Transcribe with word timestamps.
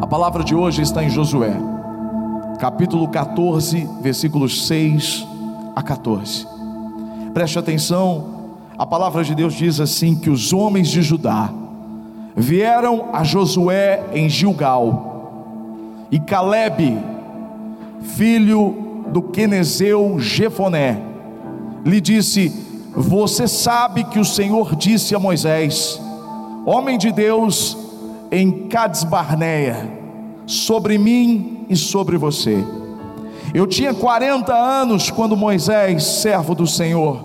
A 0.00 0.06
palavra 0.06 0.42
de 0.42 0.54
hoje 0.54 0.80
está 0.80 1.04
em 1.04 1.10
Josué, 1.10 1.54
capítulo 2.58 3.06
14, 3.08 3.86
versículos 4.00 4.66
6 4.66 5.26
a 5.76 5.82
14. 5.82 6.48
Preste 7.34 7.58
atenção, 7.58 8.24
a 8.78 8.86
palavra 8.86 9.22
de 9.22 9.34
Deus 9.34 9.52
diz 9.52 9.78
assim: 9.78 10.16
que 10.16 10.30
os 10.30 10.54
homens 10.54 10.88
de 10.88 11.02
Judá 11.02 11.52
vieram 12.34 13.10
a 13.12 13.22
Josué 13.22 14.02
em 14.14 14.26
Gilgal, 14.26 16.06
e 16.10 16.18
Caleb, 16.18 16.98
filho 18.00 19.04
do 19.12 19.20
Quenezeu 19.20 20.18
Jefoné, 20.18 20.98
lhe 21.84 22.00
disse: 22.00 22.48
Você 22.96 23.46
sabe 23.46 24.04
que 24.04 24.18
o 24.18 24.24
Senhor 24.24 24.74
disse 24.76 25.14
a 25.14 25.18
Moisés, 25.18 26.00
homem 26.64 26.96
de 26.96 27.12
Deus, 27.12 27.89
em 28.30 28.68
Cades 28.68 29.02
Barneia, 29.02 29.90
sobre 30.46 30.98
mim 30.98 31.66
e 31.68 31.76
sobre 31.76 32.16
você. 32.16 32.64
Eu 33.52 33.66
tinha 33.66 33.92
40 33.92 34.54
anos 34.54 35.10
quando 35.10 35.36
Moisés, 35.36 36.04
servo 36.04 36.54
do 36.54 36.66
Senhor, 36.66 37.24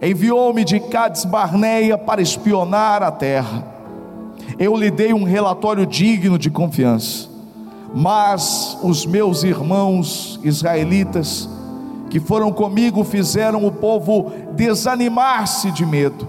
enviou-me 0.00 0.64
de 0.64 0.78
Cades 0.78 1.24
Barneia 1.24 1.98
para 1.98 2.22
espionar 2.22 3.02
a 3.02 3.10
terra. 3.10 3.64
Eu 4.58 4.76
lhe 4.76 4.90
dei 4.90 5.12
um 5.12 5.24
relatório 5.24 5.84
digno 5.84 6.38
de 6.38 6.50
confiança, 6.50 7.28
mas 7.92 8.78
os 8.82 9.04
meus 9.04 9.42
irmãos 9.42 10.38
israelitas 10.44 11.48
que 12.08 12.20
foram 12.20 12.52
comigo 12.52 13.02
fizeram 13.02 13.66
o 13.66 13.72
povo 13.72 14.32
desanimar-se 14.52 15.72
de 15.72 15.84
medo. 15.84 16.28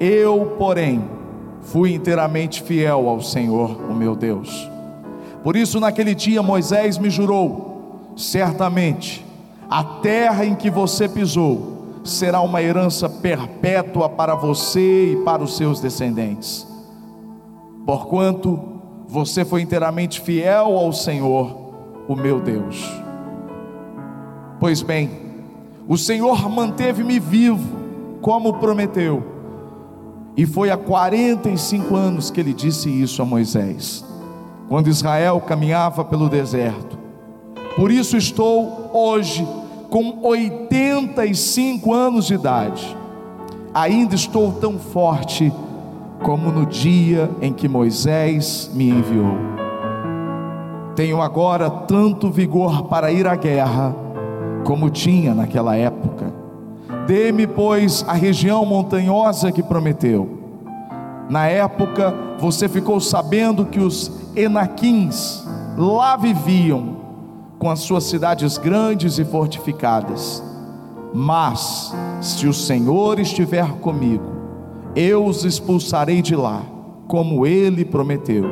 Eu, 0.00 0.54
porém, 0.58 1.17
fui 1.62 1.94
inteiramente 1.94 2.62
fiel 2.62 3.08
ao 3.08 3.20
Senhor, 3.20 3.90
o 3.90 3.94
meu 3.94 4.14
Deus. 4.14 4.68
Por 5.42 5.56
isso, 5.56 5.78
naquele 5.80 6.14
dia, 6.14 6.42
Moisés 6.42 6.98
me 6.98 7.10
jurou: 7.10 8.12
certamente, 8.16 9.24
a 9.68 9.84
terra 9.84 10.44
em 10.44 10.54
que 10.54 10.70
você 10.70 11.08
pisou 11.08 12.00
será 12.04 12.40
uma 12.40 12.62
herança 12.62 13.08
perpétua 13.08 14.08
para 14.08 14.34
você 14.34 15.12
e 15.12 15.16
para 15.24 15.42
os 15.42 15.56
seus 15.56 15.80
descendentes. 15.80 16.66
Porquanto 17.84 18.78
você 19.06 19.44
foi 19.44 19.62
inteiramente 19.62 20.20
fiel 20.20 20.76
ao 20.76 20.92
Senhor, 20.92 21.56
o 22.08 22.14
meu 22.14 22.40
Deus. 22.40 22.86
Pois 24.60 24.82
bem, 24.82 25.10
o 25.86 25.96
Senhor 25.96 26.48
manteve-me 26.50 27.18
vivo, 27.18 27.78
como 28.20 28.54
prometeu, 28.54 29.37
e 30.38 30.46
foi 30.46 30.70
há 30.70 30.76
45 30.76 31.96
anos 31.96 32.30
que 32.30 32.38
ele 32.38 32.54
disse 32.54 32.88
isso 32.88 33.20
a 33.20 33.24
Moisés, 33.24 34.04
quando 34.68 34.86
Israel 34.86 35.40
caminhava 35.40 36.04
pelo 36.04 36.28
deserto. 36.28 36.96
Por 37.74 37.90
isso 37.90 38.16
estou 38.16 38.88
hoje 38.94 39.44
com 39.90 40.20
85 40.22 41.92
anos 41.92 42.26
de 42.28 42.34
idade, 42.34 42.96
ainda 43.74 44.14
estou 44.14 44.52
tão 44.52 44.78
forte 44.78 45.52
como 46.22 46.52
no 46.52 46.66
dia 46.66 47.28
em 47.42 47.52
que 47.52 47.66
Moisés 47.66 48.70
me 48.72 48.90
enviou. 48.90 49.34
Tenho 50.94 51.20
agora 51.20 51.68
tanto 51.68 52.30
vigor 52.30 52.84
para 52.84 53.10
ir 53.10 53.26
à 53.26 53.34
guerra, 53.34 53.92
como 54.62 54.88
tinha 54.88 55.34
naquela 55.34 55.74
época. 55.74 56.32
Dê-me, 57.08 57.46
pois, 57.46 58.04
a 58.06 58.12
região 58.12 58.66
montanhosa 58.66 59.50
que 59.50 59.62
prometeu. 59.62 60.28
Na 61.30 61.46
época, 61.46 62.14
você 62.38 62.68
ficou 62.68 63.00
sabendo 63.00 63.64
que 63.64 63.80
os 63.80 64.12
Enaquins 64.36 65.42
lá 65.78 66.18
viviam 66.18 66.98
com 67.58 67.70
as 67.70 67.80
suas 67.80 68.04
cidades 68.04 68.58
grandes 68.58 69.18
e 69.18 69.24
fortificadas. 69.24 70.44
Mas, 71.14 71.94
se 72.20 72.46
o 72.46 72.52
Senhor 72.52 73.18
estiver 73.18 73.66
comigo, 73.76 74.30
eu 74.94 75.24
os 75.24 75.46
expulsarei 75.46 76.20
de 76.20 76.36
lá, 76.36 76.60
como 77.06 77.46
ele 77.46 77.86
prometeu. 77.86 78.44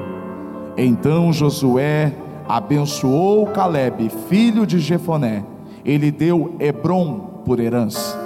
Então 0.79 1.31
Josué 1.31 2.15
abençoou 2.49 3.49
Caleb, 3.49 4.11
filho 4.31 4.67
de 4.67 4.79
Jefoné, 4.79 5.45
ele 5.85 6.11
deu 6.11 6.55
Hebron 6.59 7.43
por 7.45 7.61
herança. 7.61 8.26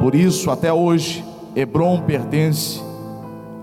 Por 0.00 0.14
isso, 0.14 0.50
até 0.50 0.72
hoje, 0.72 1.24
Hebron 1.54 2.00
pertence 2.02 2.80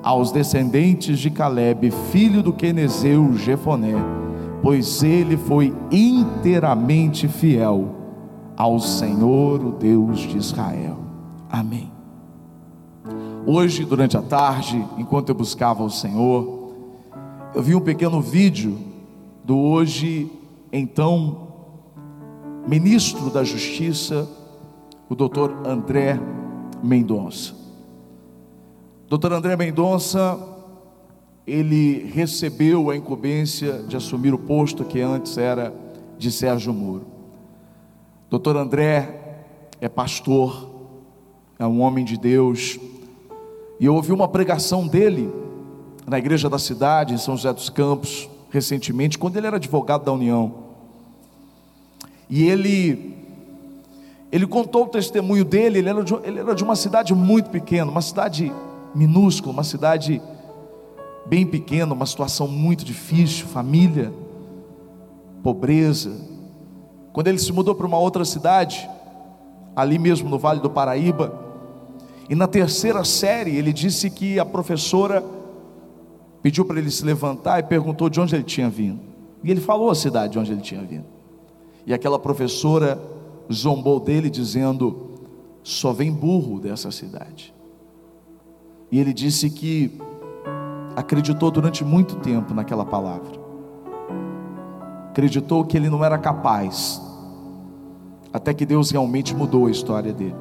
aos 0.04 0.32
descendentes 0.32 1.20
de 1.20 1.30
Caleb, 1.30 1.92
filho 2.12 2.42
do 2.42 2.54
Quenezeu 2.54 3.34
Jefoné 3.34 3.96
pois 4.62 5.04
ele 5.04 5.38
foi 5.38 5.74
inteiramente 5.92 7.28
fiel 7.28 7.96
ao 8.56 8.80
Senhor, 8.80 9.64
o 9.64 9.72
Deus 9.72 10.20
de 10.20 10.38
Israel. 10.38 10.98
Amém. 11.50 11.92
Hoje, 13.46 13.86
durante 13.86 14.18
a 14.18 14.22
tarde, 14.22 14.84
enquanto 14.98 15.30
eu 15.30 15.36
buscava 15.36 15.84
o 15.84 15.90
Senhor, 15.90 16.74
eu 17.54 17.62
vi 17.62 17.76
um 17.76 17.80
pequeno 17.80 18.20
vídeo 18.20 18.78
do 19.44 19.58
hoje, 19.58 20.30
então, 20.74 21.48
ministro 22.68 23.30
da 23.30 23.44
Justiça, 23.44 24.28
o 25.10 25.16
doutor 25.16 25.66
André 25.66 26.20
Mendonça. 26.84 27.56
Doutor 29.08 29.34
André 29.34 29.56
Mendonça 29.56 30.38
ele 31.46 32.12
recebeu 32.14 32.90
a 32.90 32.96
incumbência 32.96 33.84
de 33.84 33.96
assumir 33.96 34.34
o 34.34 34.38
posto 34.38 34.84
que 34.84 35.00
antes 35.00 35.38
era 35.38 35.74
de 36.18 36.30
Sérgio 36.30 36.74
Moro. 36.74 37.06
Doutor 38.30 38.58
André 38.58 39.46
é 39.80 39.88
pastor, 39.88 40.70
é 41.58 41.66
um 41.66 41.80
homem 41.80 42.04
de 42.04 42.18
Deus, 42.18 42.78
e 43.80 43.86
eu 43.86 43.96
ouvi 43.96 44.12
uma 44.12 44.28
pregação 44.28 44.86
dele 44.86 45.32
na 46.06 46.18
igreja 46.18 46.50
da 46.50 46.60
cidade, 46.60 47.14
em 47.14 47.18
São 47.18 47.38
José 47.38 47.54
dos 47.54 47.70
Campos, 47.70 48.30
recentemente, 48.50 49.18
quando 49.18 49.38
ele 49.38 49.48
era 49.48 49.56
advogado 49.56 50.04
da 50.04 50.12
União. 50.12 50.54
E 52.30 52.44
ele 52.44 53.16
ele 54.32 54.46
contou 54.46 54.84
o 54.84 54.88
testemunho 54.88 55.46
dele, 55.46 55.80
ele 55.80 55.90
era 55.90 56.04
de, 56.04 56.14
ele 56.24 56.40
era 56.40 56.54
de 56.54 56.64
uma 56.64 56.76
cidade 56.76 57.14
muito 57.14 57.50
pequena, 57.50 57.90
uma 57.90 58.02
cidade 58.02 58.52
minúscula, 58.94 59.54
uma 59.54 59.64
cidade 59.64 60.22
bem 61.26 61.46
pequeno, 61.46 61.94
uma 61.94 62.06
situação 62.06 62.48
muito 62.48 62.84
difícil, 62.84 63.48
família, 63.48 64.12
pobreza. 65.42 66.12
Quando 67.14 67.28
ele 67.28 67.40
se 67.40 67.52
mudou 67.52 67.74
para 67.74 67.88
uma 67.88 67.98
outra 67.98 68.26
cidade, 68.26 68.90
ali 69.76 69.98
mesmo 69.98 70.30
no 70.30 70.38
Vale 70.38 70.60
do 70.60 70.70
Paraíba, 70.70 71.46
e 72.30 72.36
na 72.36 72.48
terceira 72.48 73.04
série 73.06 73.56
ele 73.56 73.72
disse 73.72 74.10
que 74.10 74.38
a 74.40 74.46
professora 74.46 75.24
pediu 76.42 76.66
para 76.66 76.80
ele 76.80 76.92
se 76.92 77.06
levantar 77.06 77.60
e 77.60 77.64
perguntou 77.64 78.10
de 78.10 78.20
onde 78.20 78.36
ele 78.36 78.44
tinha 78.44 78.70
vindo. 78.70 79.00
E 79.44 79.50
ele 79.50 79.62
falou 79.62 79.90
a 79.90 79.96
cidade 79.96 80.34
de 80.34 80.40
onde 80.40 80.52
ele 80.52 80.62
tinha 80.62 80.82
vindo. 80.82 81.06
E 81.86 81.94
aquela 81.94 82.20
professora 82.20 83.00
zombou 83.52 84.00
dele 84.00 84.30
dizendo: 84.30 85.12
só 85.64 85.92
vem 85.92 86.12
burro 86.12 86.60
dessa 86.60 86.92
cidade. 86.92 87.54
E 88.92 89.00
ele 89.00 89.14
disse 89.14 89.50
que 89.50 90.00
acreditou 90.96 91.52
durante 91.52 91.84
muito 91.84 92.16
tempo 92.18 92.54
naquela 92.54 92.86
palavra. 92.86 93.38
Acreditou 95.10 95.66
que 95.66 95.76
ele 95.76 95.90
não 95.90 96.06
era 96.06 96.18
capaz, 96.18 97.02
até 98.32 98.54
que 98.54 98.66
Deus 98.66 98.92
realmente 98.92 99.36
mudou 99.36 99.66
a 99.66 99.72
história 99.72 100.14
dele. 100.14 100.36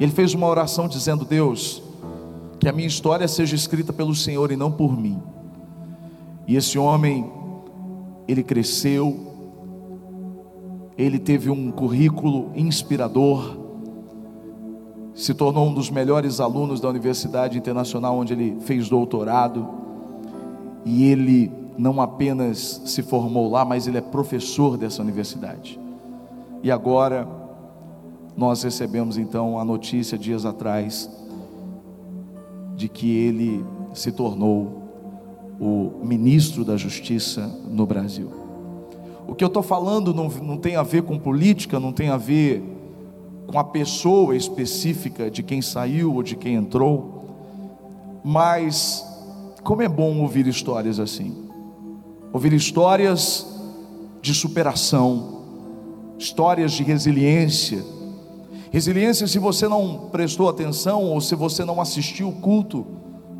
Ele 0.00 0.10
fez 0.10 0.34
uma 0.34 0.48
oração 0.48 0.88
dizendo: 0.88 1.24
Deus, 1.24 1.82
que 2.58 2.68
a 2.68 2.72
minha 2.72 2.88
história 2.88 3.28
seja 3.28 3.54
escrita 3.54 3.92
pelo 3.92 4.14
Senhor 4.14 4.50
e 4.50 4.56
não 4.56 4.72
por 4.72 4.98
mim. 4.98 5.22
E 6.48 6.56
esse 6.56 6.78
homem, 6.78 7.30
ele 8.26 8.42
cresceu, 8.42 9.33
ele 10.96 11.18
teve 11.18 11.50
um 11.50 11.70
currículo 11.70 12.50
inspirador, 12.54 13.58
se 15.14 15.34
tornou 15.34 15.68
um 15.68 15.74
dos 15.74 15.90
melhores 15.90 16.40
alunos 16.40 16.80
da 16.80 16.88
Universidade 16.88 17.58
Internacional, 17.58 18.16
onde 18.16 18.32
ele 18.32 18.56
fez 18.60 18.88
doutorado, 18.88 19.68
e 20.84 21.04
ele 21.04 21.52
não 21.76 22.00
apenas 22.00 22.82
se 22.84 23.02
formou 23.02 23.50
lá, 23.50 23.64
mas 23.64 23.86
ele 23.86 23.98
é 23.98 24.00
professor 24.00 24.76
dessa 24.76 25.02
universidade. 25.02 25.78
E 26.62 26.70
agora, 26.70 27.26
nós 28.36 28.62
recebemos 28.62 29.16
então 29.16 29.58
a 29.58 29.64
notícia 29.64 30.16
dias 30.16 30.44
atrás, 30.44 31.10
de 32.76 32.88
que 32.88 33.16
ele 33.16 33.64
se 33.92 34.10
tornou 34.10 34.82
o 35.60 36.04
ministro 36.04 36.64
da 36.64 36.76
Justiça 36.76 37.46
no 37.68 37.86
Brasil. 37.86 38.43
O 39.26 39.34
que 39.34 39.42
eu 39.42 39.48
estou 39.48 39.62
falando 39.62 40.12
não, 40.12 40.28
não 40.28 40.56
tem 40.56 40.76
a 40.76 40.82
ver 40.82 41.02
com 41.02 41.18
política, 41.18 41.80
não 41.80 41.92
tem 41.92 42.08
a 42.08 42.16
ver 42.16 42.62
com 43.46 43.58
a 43.58 43.64
pessoa 43.64 44.36
específica 44.36 45.30
de 45.30 45.42
quem 45.42 45.60
saiu 45.60 46.14
ou 46.14 46.22
de 46.22 46.36
quem 46.36 46.54
entrou, 46.54 47.24
mas 48.24 49.04
Como 49.64 49.80
é 49.80 49.88
bom 49.88 50.18
ouvir 50.20 50.46
histórias 50.46 51.00
assim. 51.00 51.48
Ouvir 52.30 52.52
histórias 52.52 53.46
de 54.20 54.34
superação, 54.34 55.40
histórias 56.18 56.72
de 56.72 56.82
resiliência. 56.82 57.82
Resiliência, 58.70 59.26
se 59.26 59.38
você 59.38 59.66
não 59.66 60.10
prestou 60.12 60.50
atenção 60.50 61.04
ou 61.04 61.18
se 61.18 61.34
você 61.34 61.64
não 61.64 61.80
assistiu 61.80 62.28
o 62.28 62.32
culto 62.32 62.86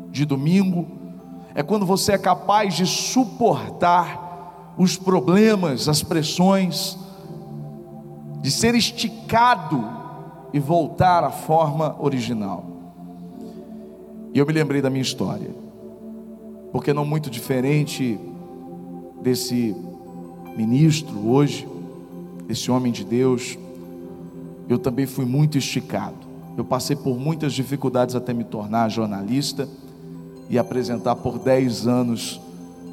de 0.09 0.25
domingo, 0.25 0.87
é 1.53 1.61
quando 1.61 1.85
você 1.85 2.13
é 2.13 2.17
capaz 2.17 2.73
de 2.73 2.87
suportar 2.87 4.24
os 4.77 4.97
problemas, 4.97 5.87
as 5.87 6.03
pressões, 6.03 6.97
de 8.41 8.51
ser 8.51 8.75
esticado 8.75 9.83
e 10.53 10.59
voltar 10.59 11.23
à 11.23 11.31
forma 11.31 11.95
original. 11.99 12.65
E 14.33 14.39
eu 14.39 14.45
me 14.45 14.53
lembrei 14.53 14.81
da 14.81 14.89
minha 14.89 15.01
história 15.01 15.65
porque 16.75 16.93
não 16.93 17.05
muito 17.05 17.29
diferente 17.29 18.19
desse 19.21 19.73
ministro 20.57 21.29
hoje, 21.29 21.65
desse 22.45 22.69
homem 22.69 22.91
de 22.91 23.05
Deus, 23.05 23.57
eu 24.67 24.77
também 24.77 25.05
fui 25.05 25.23
muito 25.23 25.57
esticado. 25.57 26.17
Eu 26.57 26.65
passei 26.65 26.97
por 26.97 27.17
muitas 27.17 27.53
dificuldades 27.53 28.13
até 28.13 28.33
me 28.33 28.43
tornar 28.43 28.89
jornalista 28.89 29.69
e 30.49 30.59
apresentar 30.59 31.15
por 31.15 31.39
10 31.39 31.87
anos 31.87 32.41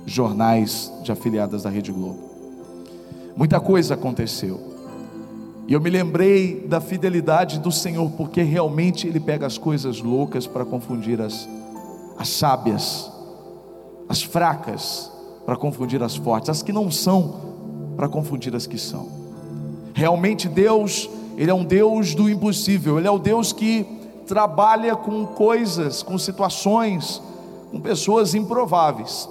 jornais 0.06 0.92
de 1.02 1.12
afiliadas 1.12 1.62
da 1.62 1.70
Rede 1.70 1.92
Globo. 1.92 2.18
Muita 3.36 3.60
coisa 3.60 3.94
aconteceu. 3.94 4.60
E 5.66 5.72
eu 5.72 5.80
me 5.80 5.90
lembrei 5.90 6.66
da 6.68 6.80
fidelidade 6.80 7.58
do 7.58 7.70
Senhor, 7.70 8.10
porque 8.12 8.42
realmente 8.42 9.06
Ele 9.06 9.20
pega 9.20 9.46
as 9.46 9.56
coisas 9.56 10.00
loucas 10.00 10.46
para 10.46 10.64
confundir 10.64 11.20
as, 11.20 11.48
as 12.18 12.28
sábias 12.28 13.12
as 14.12 14.22
fracas 14.22 15.10
para 15.46 15.56
confundir 15.56 16.02
as 16.02 16.14
fortes, 16.14 16.50
as 16.50 16.62
que 16.62 16.70
não 16.70 16.90
são 16.90 17.34
para 17.96 18.08
confundir 18.08 18.54
as 18.54 18.66
que 18.66 18.76
são. 18.76 19.08
Realmente 19.94 20.48
Deus, 20.48 21.08
Ele 21.36 21.50
é 21.50 21.54
um 21.54 21.64
Deus 21.64 22.14
do 22.14 22.28
impossível, 22.28 22.98
Ele 22.98 23.08
é 23.08 23.10
o 23.10 23.18
Deus 23.18 23.54
que 23.54 23.86
trabalha 24.26 24.94
com 24.94 25.26
coisas, 25.26 26.02
com 26.02 26.18
situações, 26.18 27.22
com 27.70 27.80
pessoas 27.80 28.34
improváveis. 28.34 29.26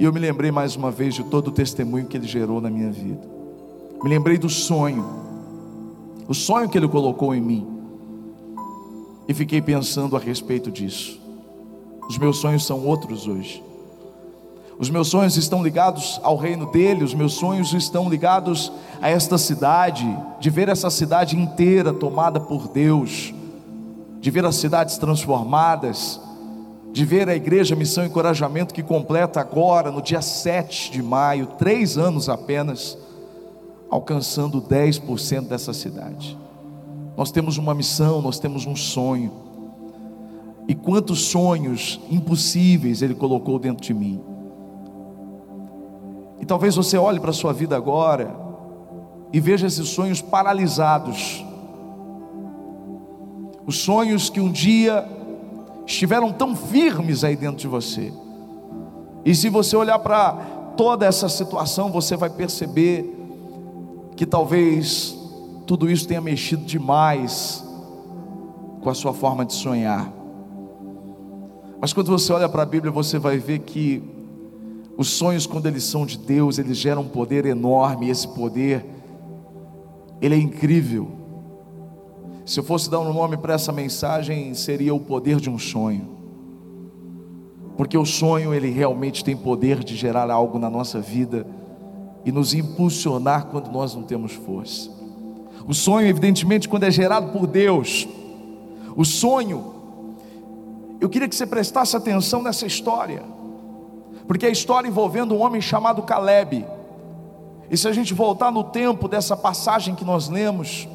E 0.00 0.04
eu 0.04 0.12
me 0.14 0.18
lembrei 0.18 0.50
mais 0.50 0.76
uma 0.76 0.90
vez 0.90 1.14
de 1.14 1.22
todo 1.22 1.48
o 1.48 1.52
testemunho 1.52 2.06
que 2.06 2.16
Ele 2.16 2.26
gerou 2.26 2.58
na 2.58 2.70
minha 2.70 2.90
vida. 2.90 3.20
Me 4.02 4.08
lembrei 4.08 4.38
do 4.38 4.48
sonho, 4.48 5.04
o 6.26 6.32
sonho 6.32 6.70
que 6.70 6.78
Ele 6.78 6.88
colocou 6.88 7.34
em 7.34 7.40
mim. 7.42 7.68
E 9.28 9.34
fiquei 9.34 9.60
pensando 9.60 10.16
a 10.16 10.18
respeito 10.18 10.70
disso. 10.70 11.20
Os 12.08 12.16
meus 12.16 12.38
sonhos 12.38 12.64
são 12.64 12.86
outros 12.86 13.28
hoje. 13.28 13.62
Os 14.78 14.88
meus 14.88 15.08
sonhos 15.08 15.36
estão 15.36 15.62
ligados 15.62 16.18
ao 16.22 16.34
reino 16.34 16.64
dele, 16.72 17.04
os 17.04 17.12
meus 17.12 17.34
sonhos 17.34 17.74
estão 17.74 18.08
ligados 18.08 18.72
a 19.02 19.10
esta 19.10 19.36
cidade, 19.36 20.08
de 20.40 20.48
ver 20.48 20.70
essa 20.70 20.88
cidade 20.88 21.36
inteira 21.36 21.92
tomada 21.92 22.40
por 22.40 22.68
Deus, 22.68 23.34
de 24.18 24.30
ver 24.30 24.46
as 24.46 24.56
cidades 24.56 24.96
transformadas, 24.96 26.18
de 26.92 27.04
ver 27.04 27.28
a 27.28 27.34
igreja 27.34 27.76
Missão 27.76 28.04
e 28.04 28.08
Encorajamento 28.08 28.74
que 28.74 28.82
completa 28.82 29.40
agora, 29.40 29.90
no 29.90 30.02
dia 30.02 30.20
7 30.20 30.90
de 30.90 31.02
maio, 31.02 31.46
três 31.58 31.96
anos 31.96 32.28
apenas, 32.28 32.98
alcançando 33.88 34.60
10% 34.60 35.48
dessa 35.48 35.72
cidade. 35.72 36.36
Nós 37.16 37.30
temos 37.30 37.58
uma 37.58 37.74
missão, 37.74 38.20
nós 38.20 38.38
temos 38.38 38.66
um 38.66 38.74
sonho. 38.74 39.32
E 40.66 40.74
quantos 40.74 41.26
sonhos 41.26 42.00
impossíveis 42.10 43.02
Ele 43.02 43.14
colocou 43.14 43.58
dentro 43.58 43.82
de 43.84 43.94
mim. 43.94 44.20
E 46.40 46.46
talvez 46.46 46.74
você 46.76 46.96
olhe 46.96 47.20
para 47.20 47.30
a 47.30 47.34
sua 47.34 47.52
vida 47.52 47.76
agora 47.76 48.34
e 49.32 49.38
veja 49.38 49.66
esses 49.66 49.88
sonhos 49.88 50.20
paralisados. 50.22 51.44
Os 53.66 53.78
sonhos 53.78 54.30
que 54.30 54.40
um 54.40 54.50
dia 54.50 55.06
estiveram 55.92 56.32
tão 56.32 56.54
firmes 56.54 57.24
aí 57.24 57.36
dentro 57.36 57.56
de 57.56 57.66
você. 57.66 58.12
E 59.24 59.34
se 59.34 59.48
você 59.48 59.76
olhar 59.76 59.98
para 59.98 60.32
toda 60.76 61.04
essa 61.04 61.28
situação, 61.28 61.90
você 61.90 62.16
vai 62.16 62.30
perceber 62.30 63.16
que 64.16 64.24
talvez 64.24 65.16
tudo 65.66 65.90
isso 65.90 66.06
tenha 66.06 66.20
mexido 66.20 66.64
demais 66.64 67.64
com 68.80 68.88
a 68.88 68.94
sua 68.94 69.12
forma 69.12 69.44
de 69.44 69.52
sonhar. 69.52 70.10
Mas 71.80 71.92
quando 71.92 72.08
você 72.08 72.32
olha 72.32 72.48
para 72.48 72.62
a 72.62 72.66
Bíblia, 72.66 72.92
você 72.92 73.18
vai 73.18 73.38
ver 73.38 73.60
que 73.60 74.02
os 74.96 75.08
sonhos, 75.08 75.46
quando 75.46 75.66
eles 75.66 75.84
são 75.84 76.06
de 76.06 76.18
Deus, 76.18 76.58
eles 76.58 76.76
geram 76.76 77.02
um 77.02 77.08
poder 77.08 77.46
enorme, 77.46 78.06
e 78.06 78.10
esse 78.10 78.28
poder, 78.28 78.84
ele 80.20 80.34
é 80.34 80.38
incrível. 80.38 81.19
Se 82.50 82.58
eu 82.58 82.64
fosse 82.64 82.90
dar 82.90 82.98
um 82.98 83.12
nome 83.12 83.36
para 83.36 83.54
essa 83.54 83.70
mensagem, 83.70 84.52
seria 84.54 84.92
o 84.92 84.98
poder 84.98 85.36
de 85.36 85.48
um 85.48 85.56
sonho. 85.56 86.08
Porque 87.76 87.96
o 87.96 88.04
sonho, 88.04 88.52
ele 88.52 88.68
realmente 88.70 89.22
tem 89.22 89.36
poder 89.36 89.84
de 89.84 89.94
gerar 89.94 90.28
algo 90.28 90.58
na 90.58 90.68
nossa 90.68 90.98
vida 90.98 91.46
e 92.24 92.32
nos 92.32 92.52
impulsionar 92.52 93.46
quando 93.46 93.70
nós 93.70 93.94
não 93.94 94.02
temos 94.02 94.32
força. 94.32 94.90
O 95.64 95.72
sonho, 95.72 96.08
evidentemente, 96.08 96.68
quando 96.68 96.82
é 96.82 96.90
gerado 96.90 97.30
por 97.30 97.46
Deus, 97.46 98.08
o 98.96 99.04
sonho, 99.04 99.72
eu 101.00 101.08
queria 101.08 101.28
que 101.28 101.36
você 101.36 101.46
prestasse 101.46 101.96
atenção 101.96 102.42
nessa 102.42 102.66
história 102.66 103.22
porque 104.26 104.44
é 104.44 104.48
a 104.48 104.52
história 104.52 104.88
envolvendo 104.88 105.36
um 105.36 105.40
homem 105.40 105.60
chamado 105.60 106.02
Caleb. 106.02 106.66
E 107.70 107.76
se 107.76 107.86
a 107.86 107.92
gente 107.92 108.12
voltar 108.12 108.50
no 108.50 108.64
tempo 108.64 109.06
dessa 109.06 109.36
passagem 109.36 109.94
que 109.94 110.04
nós 110.04 110.28
lemos, 110.28 110.88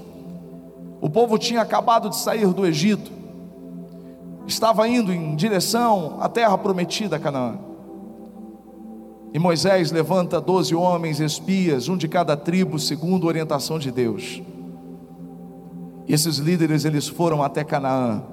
o 1.05 1.09
povo 1.09 1.37
tinha 1.37 1.61
acabado 1.61 2.09
de 2.09 2.15
sair 2.15 2.47
do 2.47 2.65
Egito, 2.65 3.11
estava 4.47 4.87
indo 4.87 5.13
em 5.13 5.35
direção 5.35 6.17
à 6.19 6.27
terra 6.27 6.57
prometida, 6.57 7.19
Canaã. 7.19 7.59
E 9.31 9.37
Moisés 9.37 9.91
levanta 9.91 10.41
doze 10.41 10.73
homens 10.73 11.19
espias, 11.19 11.87
um 11.87 11.95
de 11.95 12.07
cada 12.07 12.35
tribo, 12.35 12.79
segundo 12.79 13.25
a 13.25 13.27
orientação 13.27 13.77
de 13.77 13.91
Deus. 13.91 14.41
E 16.07 16.11
esses 16.11 16.37
líderes 16.37 16.85
eles 16.85 17.07
foram 17.07 17.43
até 17.43 17.63
Canaã. 17.63 18.23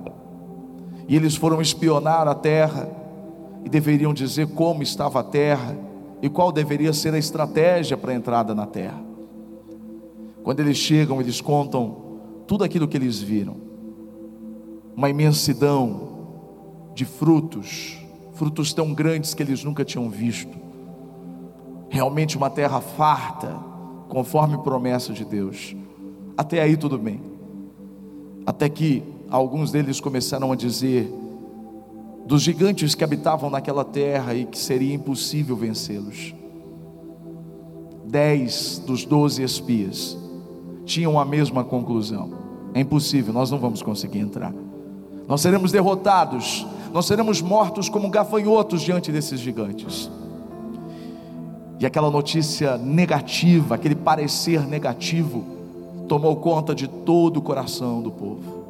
E 1.06 1.14
eles 1.14 1.36
foram 1.36 1.60
espionar 1.60 2.26
a 2.26 2.34
terra 2.34 2.88
e 3.66 3.68
deveriam 3.68 4.14
dizer 4.14 4.46
como 4.46 4.82
estava 4.82 5.20
a 5.20 5.22
terra 5.22 5.76
e 6.22 6.28
qual 6.30 6.50
deveria 6.50 6.94
ser 6.94 7.12
a 7.12 7.18
estratégia 7.18 7.98
para 7.98 8.12
a 8.12 8.14
entrada 8.14 8.54
na 8.54 8.64
terra. 8.64 9.02
Quando 10.42 10.60
eles 10.60 10.78
chegam, 10.78 11.20
eles 11.20 11.38
contam 11.38 12.01
tudo 12.52 12.64
aquilo 12.64 12.86
que 12.86 12.98
eles 12.98 13.18
viram. 13.18 13.56
Uma 14.94 15.08
imensidão 15.08 16.10
de 16.94 17.06
frutos, 17.06 17.98
frutos 18.34 18.74
tão 18.74 18.92
grandes 18.92 19.32
que 19.32 19.42
eles 19.42 19.64
nunca 19.64 19.86
tinham 19.86 20.10
visto. 20.10 20.54
Realmente 21.88 22.36
uma 22.36 22.50
terra 22.50 22.78
farta, 22.82 23.58
conforme 24.06 24.58
promessa 24.58 25.14
de 25.14 25.24
Deus. 25.24 25.74
Até 26.36 26.60
aí 26.60 26.76
tudo 26.76 26.98
bem. 26.98 27.22
Até 28.44 28.68
que 28.68 29.02
alguns 29.30 29.72
deles 29.72 29.98
começaram 29.98 30.52
a 30.52 30.54
dizer: 30.54 31.10
dos 32.26 32.42
gigantes 32.42 32.94
que 32.94 33.02
habitavam 33.02 33.48
naquela 33.48 33.82
terra 33.82 34.34
e 34.34 34.44
que 34.44 34.58
seria 34.58 34.92
impossível 34.92 35.56
vencê-los. 35.56 36.34
Dez 38.04 38.78
dos 38.78 39.06
doze 39.06 39.42
espias 39.42 40.18
tinham 40.84 41.18
a 41.18 41.24
mesma 41.24 41.64
conclusão: 41.64 42.41
é 42.74 42.80
impossível, 42.80 43.32
nós 43.32 43.50
não 43.50 43.58
vamos 43.58 43.82
conseguir 43.82 44.18
entrar, 44.18 44.52
nós 45.28 45.40
seremos 45.40 45.70
derrotados, 45.72 46.66
nós 46.92 47.06
seremos 47.06 47.40
mortos 47.40 47.88
como 47.88 48.08
gafanhotos 48.08 48.82
diante 48.82 49.10
desses 49.10 49.40
gigantes. 49.40 50.10
E 51.80 51.86
aquela 51.86 52.10
notícia 52.10 52.76
negativa, 52.76 53.74
aquele 53.74 53.94
parecer 53.94 54.66
negativo, 54.66 55.44
tomou 56.06 56.36
conta 56.36 56.74
de 56.74 56.86
todo 56.86 57.38
o 57.38 57.42
coração 57.42 58.00
do 58.02 58.10
povo. 58.10 58.62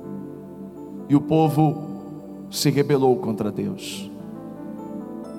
E 1.09 1.17
o 1.17 1.21
povo 1.21 1.91
se 2.51 2.71
rebelou 2.71 3.17
contra 3.17 3.51
Deus. 3.51 4.11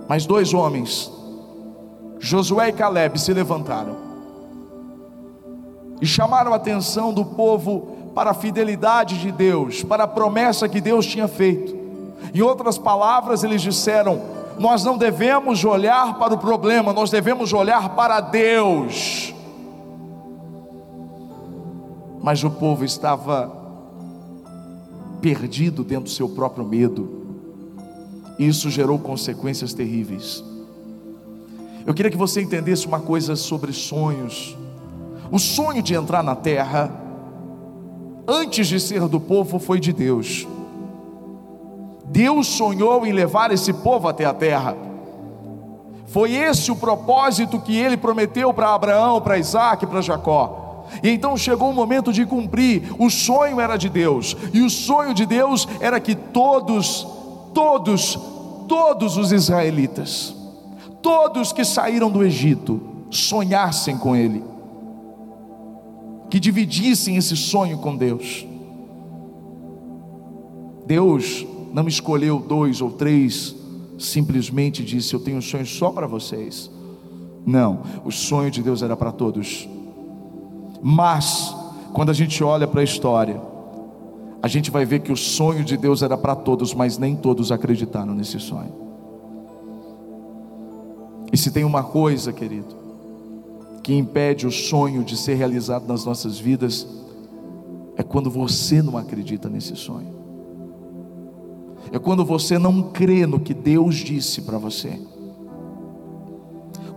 Mas 0.08 0.26
dois 0.26 0.54
homens, 0.54 1.12
Josué 2.20 2.70
e 2.70 2.74
Caleb, 2.74 3.20
se 3.20 3.34
levantaram 3.34 3.96
e 6.02 6.06
chamaram 6.06 6.52
a 6.52 6.58
atenção 6.58 7.14
do 7.14 7.24
povo 7.24 7.93
para 8.14 8.32
a 8.32 8.34
fidelidade 8.34 9.20
de 9.20 9.32
Deus, 9.32 9.84
para 9.84 10.04
a 10.04 10.08
promessa 10.08 10.70
que 10.70 10.80
Deus 10.80 11.06
tinha 11.06 11.28
feito. 11.28 11.76
Em 12.34 12.42
outras 12.42 12.78
palavras, 12.78 13.44
eles 13.44 13.62
disseram: 13.62 14.22
Nós 14.58 14.84
não 14.84 14.98
devemos 14.98 15.64
olhar 15.64 16.18
para 16.18 16.34
o 16.34 16.38
problema, 16.38 16.94
nós 16.94 17.10
devemos 17.10 17.54
olhar 17.54 17.90
para 17.90 18.22
Deus. 18.22 19.34
Mas 22.22 22.44
o 22.44 22.50
povo 22.50 22.86
estava 22.86 23.52
perdido 25.22 25.84
dentro 25.84 26.06
do 26.06 26.10
seu 26.10 26.30
próprio 26.30 26.66
medo. 26.66 27.22
E 28.40 28.48
isso 28.48 28.70
gerou 28.70 28.98
consequências 28.98 29.74
terríveis. 29.74 30.44
Eu 31.86 31.94
queria 31.94 32.10
que 32.10 32.18
você 32.18 32.42
entendesse 32.42 32.88
uma 32.88 33.00
coisa 33.00 33.36
sobre 33.36 33.74
sonhos. 33.74 34.58
O 35.30 35.38
sonho 35.38 35.82
de 35.84 35.94
entrar 35.94 36.24
na 36.24 36.36
terra, 36.36 37.03
antes 38.28 38.68
de 38.68 38.80
ser 38.80 39.08
do 39.08 39.20
povo, 39.20 39.60
foi 39.60 39.80
de 39.80 39.94
Deus. 39.94 40.48
Deus 42.06 42.48
sonhou 42.48 43.06
em 43.06 43.12
levar 43.12 43.52
esse 43.52 43.74
povo 43.74 44.08
até 44.08 44.26
a 44.26 44.34
terra. 44.34 44.78
Foi 46.08 46.32
esse 46.32 46.72
o 46.72 46.76
propósito 46.76 47.60
que 47.60 47.76
ele 47.76 47.98
prometeu 47.98 48.54
para 48.54 48.74
Abraão, 48.74 49.20
para 49.20 49.40
Isaac, 49.40 49.88
para 49.88 50.02
Jacó. 50.02 50.86
E 51.02 51.10
então 51.10 51.36
chegou 51.36 51.72
o 51.72 51.74
momento 51.74 52.14
de 52.14 52.26
cumprir. 52.26 52.94
O 53.00 53.10
sonho 53.10 53.60
era 53.60 53.78
de 53.78 53.90
Deus, 53.90 54.38
e 54.54 54.62
o 54.62 54.70
sonho 54.70 55.14
de 55.14 55.26
Deus 55.26 55.68
era 55.80 56.00
que 56.00 56.14
todos, 56.14 57.08
todos, 57.54 58.20
todos 58.68 59.18
os 59.18 59.32
israelitas, 59.32 60.36
todos 61.02 61.52
que 61.52 61.66
saíram 61.66 62.12
do 62.12 62.24
Egito, 62.24 62.80
sonhassem 63.10 63.98
com 63.98 64.16
Ele, 64.16 64.44
que 66.34 66.40
dividissem 66.40 67.16
esse 67.16 67.38
sonho 67.38 67.78
com 67.78 67.96
Deus. 67.96 68.44
Deus 70.84 71.46
não 71.72 71.88
escolheu 71.88 72.40
dois 72.40 72.82
ou 72.82 72.90
três, 72.90 73.56
simplesmente 74.00 74.84
disse: 74.84 75.14
Eu 75.14 75.20
tenho 75.20 75.38
um 75.38 75.42
sonho 75.44 75.68
só 75.68 75.92
para 75.92 76.08
vocês. 76.08 76.72
Não, 77.46 77.84
o 78.04 78.10
sonho 78.10 78.50
de 78.50 78.64
Deus 78.64 78.82
era 78.82 78.98
para 78.98 79.12
todos. 79.12 79.70
Mas, 80.82 81.56
quando 81.94 82.10
a 82.10 82.14
gente 82.14 82.44
olha 82.44 82.68
para 82.68 82.82
a 82.82 82.84
história, 82.84 83.40
a 84.42 84.48
gente 84.48 84.72
vai 84.72 84.86
ver 84.86 85.02
que 85.02 85.12
o 85.12 85.16
sonho 85.16 85.64
de 85.64 85.78
Deus 85.78 86.02
era 86.02 86.18
para 86.18 86.36
todos, 86.36 86.74
mas 86.74 86.98
nem 86.98 87.16
todos 87.16 87.52
acreditaram 87.52 88.16
nesse 88.16 88.40
sonho. 88.40 88.74
E 91.32 91.38
se 91.38 91.52
tem 91.52 91.64
uma 91.64 91.84
coisa, 91.84 92.34
querido, 92.34 92.83
que 93.84 93.94
impede 93.94 94.48
o 94.48 94.52
sonho 94.52 95.04
de 95.04 95.16
ser 95.18 95.36
realizado 95.36 95.86
nas 95.88 96.06
nossas 96.06 96.40
vidas, 96.40 96.88
é 97.98 98.02
quando 98.02 98.32
você 98.32 98.82
não 98.82 98.98
acredita 98.98 99.50
nesse 99.50 99.76
sonho 99.76 100.24
é 101.94 102.00
quando 102.00 102.26
você 102.26 102.58
não 102.58 102.82
crê 102.82 103.28
no 103.28 103.40
que 103.40 103.54
Deus 103.54 103.98
disse 103.98 104.42
para 104.42 104.58
você. 104.58 105.00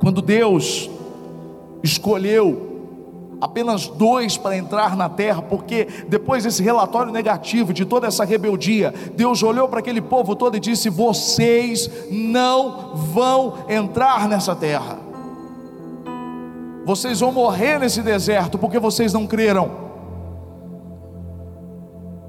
Quando 0.00 0.22
Deus 0.22 0.88
escolheu 1.82 2.74
apenas 3.38 3.88
dois 3.88 4.38
para 4.38 4.56
entrar 4.56 4.96
na 4.96 5.10
terra, 5.10 5.42
porque 5.42 5.86
depois 6.08 6.44
desse 6.44 6.62
relatório 6.62 7.12
negativo 7.12 7.74
de 7.74 7.84
toda 7.84 8.06
essa 8.06 8.24
rebeldia, 8.24 8.94
Deus 9.14 9.42
olhou 9.42 9.68
para 9.68 9.80
aquele 9.80 10.00
povo 10.00 10.34
todo 10.34 10.56
e 10.56 10.60
disse: 10.60 10.88
Vocês 10.88 11.90
não 12.10 12.94
vão 12.94 13.66
entrar 13.68 14.26
nessa 14.26 14.56
terra, 14.56 14.98
vocês 16.86 17.18
vão 17.18 17.32
morrer 17.32 17.80
nesse 17.80 18.00
deserto, 18.00 18.56
porque 18.56 18.78
vocês 18.78 19.12
não 19.12 19.26
creram. 19.26 19.72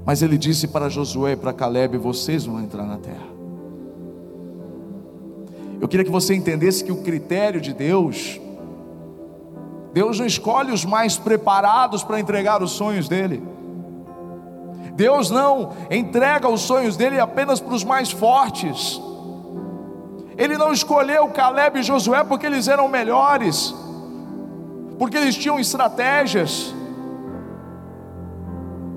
Mas 0.04 0.20
ele 0.20 0.36
disse 0.36 0.66
para 0.66 0.88
Josué 0.88 1.32
e 1.32 1.36
para 1.36 1.52
Caleb: 1.52 1.96
vocês 1.96 2.44
vão 2.44 2.60
entrar 2.60 2.82
na 2.82 2.96
terra. 2.96 3.28
Eu 5.80 5.86
queria 5.86 6.04
que 6.04 6.10
você 6.10 6.34
entendesse 6.34 6.82
que 6.82 6.90
o 6.90 7.02
critério 7.04 7.60
de 7.60 7.72
Deus, 7.72 8.40
Deus 9.92 10.18
não 10.18 10.26
escolhe 10.26 10.72
os 10.72 10.84
mais 10.84 11.16
preparados 11.16 12.02
para 12.02 12.18
entregar 12.18 12.60
os 12.60 12.72
sonhos 12.72 13.08
dele. 13.08 13.40
Deus 14.94 15.30
não 15.30 15.70
entrega 15.88 16.48
os 16.48 16.62
sonhos 16.62 16.96
dele 16.96 17.20
apenas 17.20 17.60
para 17.60 17.74
os 17.74 17.84
mais 17.84 18.10
fortes. 18.10 19.00
Ele 20.36 20.58
não 20.58 20.72
escolheu 20.72 21.28
Caleb 21.28 21.78
e 21.78 21.82
Josué 21.84 22.24
porque 22.24 22.46
eles 22.46 22.66
eram 22.66 22.88
melhores, 22.88 23.72
porque 24.98 25.16
eles 25.16 25.36
tinham 25.36 25.58
estratégias 25.58 26.74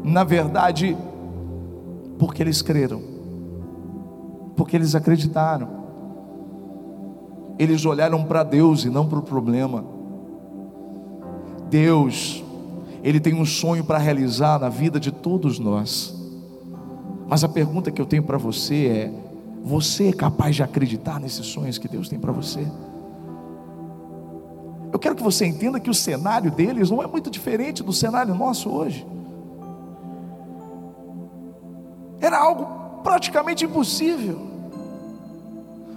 na 0.03 0.23
verdade, 0.23 0.97
porque 2.17 2.41
eles 2.41 2.61
creram, 2.61 3.01
porque 4.55 4.75
eles 4.75 4.95
acreditaram, 4.95 5.67
eles 7.57 7.85
olharam 7.85 8.23
para 8.23 8.43
Deus 8.43 8.83
e 8.83 8.89
não 8.89 9.07
para 9.07 9.19
o 9.19 9.23
problema. 9.23 9.83
Deus, 11.69 12.43
Ele 13.03 13.19
tem 13.19 13.33
um 13.33 13.45
sonho 13.45 13.83
para 13.83 13.97
realizar 13.97 14.59
na 14.59 14.67
vida 14.67 14.99
de 14.99 15.11
todos 15.11 15.57
nós, 15.57 16.13
mas 17.27 17.43
a 17.43 17.49
pergunta 17.49 17.91
que 17.91 18.01
eu 18.01 18.05
tenho 18.05 18.23
para 18.23 18.37
você 18.37 18.87
é: 18.87 19.13
você 19.63 20.09
é 20.09 20.13
capaz 20.13 20.55
de 20.55 20.63
acreditar 20.63 21.19
nesses 21.19 21.45
sonhos 21.45 21.77
que 21.77 21.87
Deus 21.87 22.09
tem 22.09 22.19
para 22.19 22.31
você? 22.31 22.65
Eu 24.91 24.99
quero 24.99 25.15
que 25.15 25.23
você 25.23 25.45
entenda 25.45 25.79
que 25.79 25.89
o 25.89 25.93
cenário 25.93 26.51
deles 26.51 26.91
não 26.91 27.01
é 27.01 27.07
muito 27.07 27.29
diferente 27.29 27.81
do 27.81 27.93
cenário 27.93 28.35
nosso 28.35 28.69
hoje. 28.69 29.07
Era 32.19 32.37
algo 32.37 33.01
praticamente 33.01 33.65
impossível. 33.65 34.39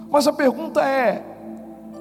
Mas 0.09 0.27
a 0.27 0.33
pergunta 0.33 0.81
é: 0.81 1.23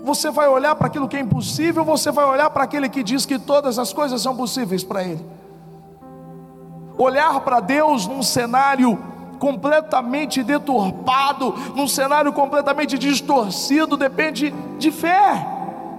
você 0.04 0.30
vai 0.30 0.48
olhar 0.48 0.74
para 0.76 0.86
aquilo 0.86 1.08
que 1.08 1.16
é 1.16 1.20
impossível, 1.20 1.82
ou 1.82 1.96
você 1.96 2.12
vai 2.12 2.24
olhar 2.24 2.48
para 2.50 2.64
aquele 2.64 2.88
que 2.88 3.02
diz 3.02 3.26
que 3.26 3.38
todas 3.38 3.78
as 3.78 3.92
coisas 3.92 4.22
são 4.22 4.36
possíveis 4.36 4.84
para 4.84 5.02
ele? 5.02 5.24
Olhar 6.96 7.40
para 7.40 7.58
Deus 7.58 8.06
num 8.06 8.22
cenário 8.22 8.96
completamente 9.40 10.42
deturpado, 10.42 11.54
num 11.74 11.88
cenário 11.88 12.32
completamente 12.32 12.96
distorcido, 12.96 13.96
depende 13.96 14.54
de 14.78 14.90
fé, 14.90 15.53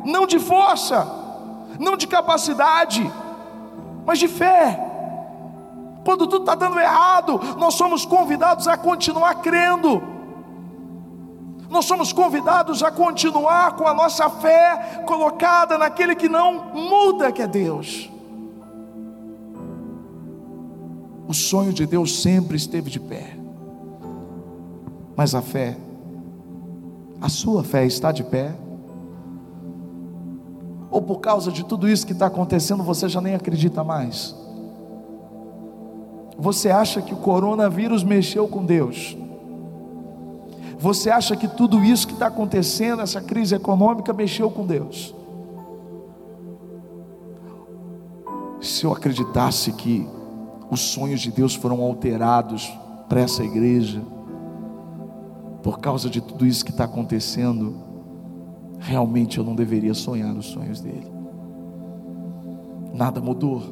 não 0.06 0.28
de 0.28 0.40
força, 0.40 1.06
não 1.80 1.98
de 1.98 2.08
capacidade, 2.08 3.12
mas 4.06 4.20
de 4.20 4.28
fé. 4.28 4.80
Quando 6.06 6.28
tudo 6.28 6.44
está 6.44 6.54
dando 6.54 6.80
errado, 6.80 7.42
nós 7.58 7.74
somos 7.74 8.06
convidados 8.06 8.68
a 8.68 8.78
continuar 8.78 9.36
crendo. 9.42 10.02
Nós 11.68 11.86
somos 11.86 12.14
convidados 12.14 12.84
a 12.84 12.92
continuar 12.92 13.76
com 13.76 13.88
a 13.88 13.94
nossa 13.94 14.30
fé 14.30 15.04
colocada 15.08 15.78
naquele 15.80 16.16
que 16.16 16.30
não 16.30 16.74
muda, 16.74 17.32
que 17.32 17.42
é 17.42 17.48
Deus. 17.48 18.10
O 21.28 21.34
sonho 21.34 21.74
de 21.74 21.88
Deus 21.88 22.22
sempre 22.22 22.56
esteve 22.56 22.92
de 22.92 23.00
pé, 23.00 23.36
mas 25.18 25.34
a 25.34 25.42
fé, 25.42 25.76
a 27.20 27.28
sua 27.28 27.64
fé 27.64 27.84
está 27.84 28.12
de 28.12 28.24
pé? 28.24 28.54
Ou 30.96 31.02
por 31.02 31.20
causa 31.20 31.52
de 31.52 31.66
tudo 31.66 31.90
isso 31.90 32.08
que 32.08 32.14
está 32.14 32.28
acontecendo, 32.28 32.82
você 32.82 33.10
já 33.10 33.20
nem 33.20 33.36
acredita 33.36 33.84
mais? 33.84 34.34
Você 36.38 36.70
acha 36.70 37.02
que 37.02 37.14
o 37.14 37.18
coronavírus 37.18 38.02
mexeu 38.02 38.48
com 38.48 38.64
Deus? 38.64 39.18
Você 40.80 41.10
acha 41.10 41.36
que 41.36 41.50
tudo 41.50 41.84
isso 41.84 42.08
que 42.08 42.14
está 42.14 42.28
acontecendo, 42.28 43.02
essa 43.02 43.20
crise 43.20 43.54
econômica, 43.54 44.14
mexeu 44.14 44.50
com 44.50 44.66
Deus? 44.66 45.14
Se 48.62 48.86
eu 48.86 48.94
acreditasse 48.94 49.74
que 49.74 50.08
os 50.72 50.80
sonhos 50.80 51.20
de 51.20 51.30
Deus 51.30 51.56
foram 51.56 51.82
alterados 51.82 52.72
para 53.10 53.20
essa 53.20 53.44
igreja, 53.44 54.02
por 55.62 55.78
causa 55.80 56.10
de 56.10 56.22
tudo 56.22 56.46
isso 56.46 56.64
que 56.64 56.72
está 56.72 56.86
acontecendo, 56.86 57.85
realmente 58.86 59.40
eu 59.40 59.44
não 59.44 59.56
deveria 59.56 59.94
sonhar 59.96 60.36
os 60.36 60.46
sonhos 60.46 60.80
dele. 60.80 61.08
Nada 62.94 63.20
mudou. 63.20 63.64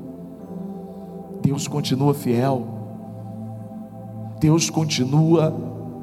Deus 1.41 1.67
continua 1.67 2.13
fiel, 2.13 2.65
Deus 4.39 4.69
continua 4.69 5.53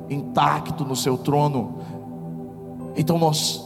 intacto 0.09 0.85
no 0.85 0.95
seu 0.95 1.19
trono. 1.19 1.79
Então 2.97 3.19
nós 3.19 3.65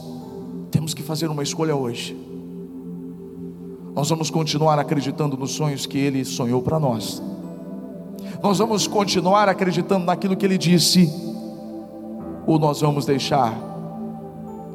temos 0.71 0.93
que 0.93 1.03
fazer 1.03 1.29
uma 1.29 1.43
escolha 1.43 1.75
hoje. 1.75 2.17
Nós 3.93 4.09
vamos 4.09 4.29
continuar 4.29 4.79
acreditando 4.79 5.37
nos 5.37 5.51
sonhos 5.51 5.85
que 5.85 5.97
Ele 5.97 6.25
sonhou 6.25 6.61
para 6.61 6.79
nós. 6.79 7.21
Nós 8.41 8.57
vamos 8.57 8.87
continuar 8.87 9.47
acreditando 9.47 10.05
naquilo 10.05 10.35
que 10.35 10.45
Ele 10.45 10.57
disse, 10.57 11.09
ou 12.47 12.57
nós 12.57 12.81
vamos 12.81 13.05
deixar 13.05 13.74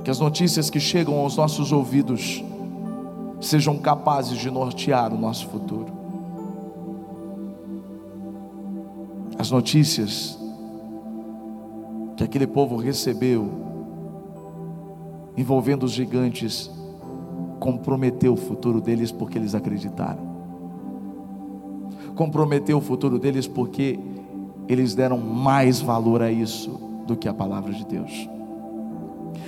que 0.05 0.11
as 0.11 0.19
notícias 0.19 0.71
que 0.71 0.81
chegam 0.81 1.19
aos 1.19 1.37
nossos 1.37 1.73
ouvidos 1.73 2.43
sejam 3.41 3.79
capazes 3.79 4.39
de 4.39 4.51
nortear 4.51 5.13
o 5.13 5.19
nosso 5.19 5.47
futuro. 5.49 6.01
as 9.41 9.51
notícias 9.51 10.39
que 12.15 12.23
aquele 12.23 12.47
povo 12.47 12.77
recebeu 12.77 13.49
envolvendo 15.35 15.85
os 15.85 15.93
gigantes 15.93 16.71
comprometeu 17.59 18.35
o 18.35 18.37
futuro 18.37 18.83
deles 18.83 19.11
porque 19.11 19.39
eles 19.39 19.55
acreditaram. 19.55 20.29
Comprometeu 22.15 22.77
o 22.77 22.81
futuro 22.83 23.19
deles 23.19 23.47
porque 23.47 23.99
eles 24.69 24.95
deram 24.95 25.17
mais 25.17 25.81
valor 25.81 26.21
a 26.21 26.31
isso 26.31 26.79
do 27.07 27.17
que 27.17 27.27
a 27.27 27.33
palavra 27.33 27.73
de 27.73 27.87
Deus. 27.87 28.29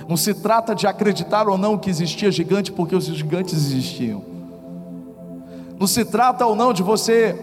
Não 0.07 0.17
se 0.17 0.33
trata 0.33 0.75
de 0.75 0.85
acreditar 0.85 1.47
ou 1.47 1.57
não 1.57 1.77
que 1.77 1.89
existia 1.89 2.31
gigante, 2.31 2.71
porque 2.71 2.95
os 2.95 3.05
gigantes 3.05 3.53
existiam. 3.53 4.23
Não 5.79 5.87
se 5.87 6.05
trata 6.05 6.45
ou 6.45 6.55
não 6.55 6.73
de 6.73 6.83
você 6.83 7.39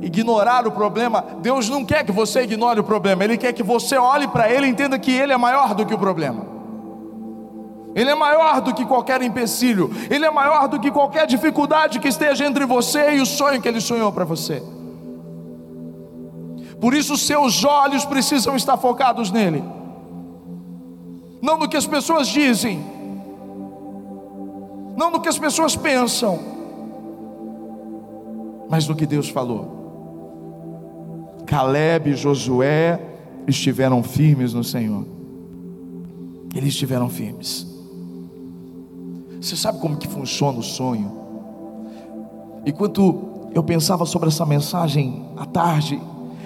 ignorar 0.00 0.66
o 0.66 0.72
problema. 0.72 1.24
Deus 1.40 1.68
não 1.68 1.84
quer 1.84 2.04
que 2.04 2.12
você 2.12 2.42
ignore 2.42 2.80
o 2.80 2.84
problema, 2.84 3.24
Ele 3.24 3.36
quer 3.36 3.52
que 3.52 3.62
você 3.62 3.96
olhe 3.96 4.26
para 4.28 4.50
Ele 4.50 4.66
e 4.66 4.70
entenda 4.70 4.98
que 4.98 5.12
Ele 5.12 5.32
é 5.32 5.36
maior 5.36 5.74
do 5.74 5.86
que 5.86 5.94
o 5.94 5.98
problema. 5.98 6.52
Ele 7.94 8.10
é 8.10 8.14
maior 8.14 8.60
do 8.60 8.72
que 8.72 8.84
qualquer 8.86 9.20
empecilho, 9.22 9.90
Ele 10.10 10.24
é 10.24 10.30
maior 10.30 10.66
do 10.66 10.80
que 10.80 10.90
qualquer 10.90 11.26
dificuldade 11.26 12.00
que 12.00 12.08
esteja 12.08 12.46
entre 12.46 12.64
você 12.64 13.16
e 13.16 13.20
o 13.20 13.26
sonho 13.26 13.60
que 13.60 13.68
Ele 13.68 13.80
sonhou 13.80 14.10
para 14.10 14.24
você. 14.24 14.62
Por 16.80 16.94
isso, 16.94 17.16
seus 17.16 17.64
olhos 17.64 18.04
precisam 18.04 18.56
estar 18.56 18.76
focados 18.76 19.30
nele, 19.30 19.62
não 21.42 21.58
no 21.58 21.68
que 21.68 21.76
as 21.76 21.86
pessoas 21.86 22.28
dizem, 22.28 22.80
não 24.96 25.10
no 25.10 25.20
que 25.20 25.28
as 25.28 25.36
pessoas 25.36 25.74
pensam, 25.74 26.38
mas 28.70 28.86
no 28.86 28.94
que 28.94 29.04
Deus 29.04 29.28
falou. 29.28 29.82
Caleb 31.44 32.10
e 32.10 32.14
Josué 32.14 33.00
estiveram 33.46 34.04
firmes 34.04 34.54
no 34.54 34.62
Senhor. 34.62 35.04
Eles 36.54 36.68
estiveram 36.68 37.08
firmes. 37.08 37.66
Você 39.40 39.56
sabe 39.56 39.80
como 39.80 39.96
que 39.96 40.06
funciona 40.06 40.60
o 40.60 40.62
sonho? 40.62 41.10
Enquanto 42.64 43.50
eu 43.52 43.64
pensava 43.64 44.06
sobre 44.06 44.28
essa 44.28 44.46
mensagem 44.46 45.26
à 45.36 45.44
tarde, 45.44 46.00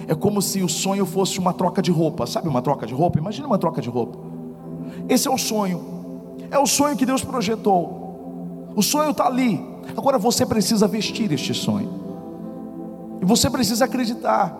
é 0.07 0.15
como 0.15 0.41
se 0.41 0.63
o 0.63 0.67
sonho 0.67 1.05
fosse 1.05 1.37
uma 1.37 1.53
troca 1.53 1.81
de 1.81 1.91
roupa. 1.91 2.25
Sabe 2.25 2.47
uma 2.47 2.61
troca 2.61 2.87
de 2.87 2.93
roupa? 2.95 3.19
Imagina 3.19 3.45
uma 3.45 3.59
troca 3.59 3.79
de 3.79 3.89
roupa. 3.89 4.26
Esse 5.09 5.27
é 5.27 5.31
o 5.31 5.37
sonho. 5.37 5.97
É 6.49 6.57
o 6.57 6.65
sonho 6.65 6.95
que 6.95 7.05
Deus 7.05 7.23
projetou. 7.23 8.71
O 8.75 8.81
sonho 8.81 9.11
está 9.11 9.25
ali. 9.25 9.63
Agora 9.95 10.17
você 10.17 10.45
precisa 10.45 10.87
vestir 10.87 11.31
este 11.31 11.53
sonho. 11.53 11.89
E 13.21 13.25
você 13.25 13.49
precisa 13.49 13.85
acreditar. 13.85 14.55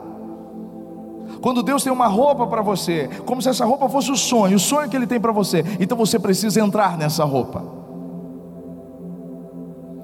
Quando 1.42 1.62
Deus 1.62 1.84
tem 1.84 1.92
uma 1.92 2.08
roupa 2.08 2.48
para 2.48 2.62
você, 2.62 3.10
como 3.26 3.42
se 3.42 3.50
essa 3.50 3.66
roupa 3.66 3.88
fosse 3.90 4.12
o 4.12 4.16
sonho, 4.16 4.56
o 4.56 4.60
sonho 4.60 4.90
que 4.90 4.96
Ele 4.96 5.06
tem 5.06 5.20
para 5.20 5.32
você, 5.32 5.64
então 5.80 5.98
você 5.98 6.18
precisa 6.18 6.60
entrar 6.60 6.98
nessa 6.98 7.24
roupa. 7.24 7.64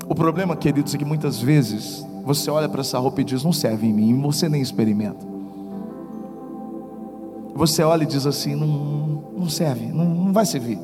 O 0.08 0.14
problema, 0.14 0.56
queridos, 0.56 0.94
é 0.94 0.98
que 0.98 1.06
muitas 1.06 1.40
vezes 1.40 2.06
você 2.24 2.52
olha 2.52 2.70
para 2.70 2.82
essa 2.82 3.00
roupa 3.00 3.22
e 3.22 3.24
diz: 3.24 3.44
não 3.44 3.54
serve 3.54 3.88
em 3.88 3.94
mim, 3.94 4.22
você 4.22 4.48
nem 4.48 4.62
experimenta. 4.62 5.33
Você 7.56 7.84
olha 7.84 8.04
e 8.04 8.08
diz 8.08 8.26
assim: 8.26 8.56
não, 8.56 9.24
não 9.38 9.50
serve, 9.50 9.86
não, 9.86 10.06
não 10.06 10.34
vai 10.34 10.46
servir. 10.46 10.80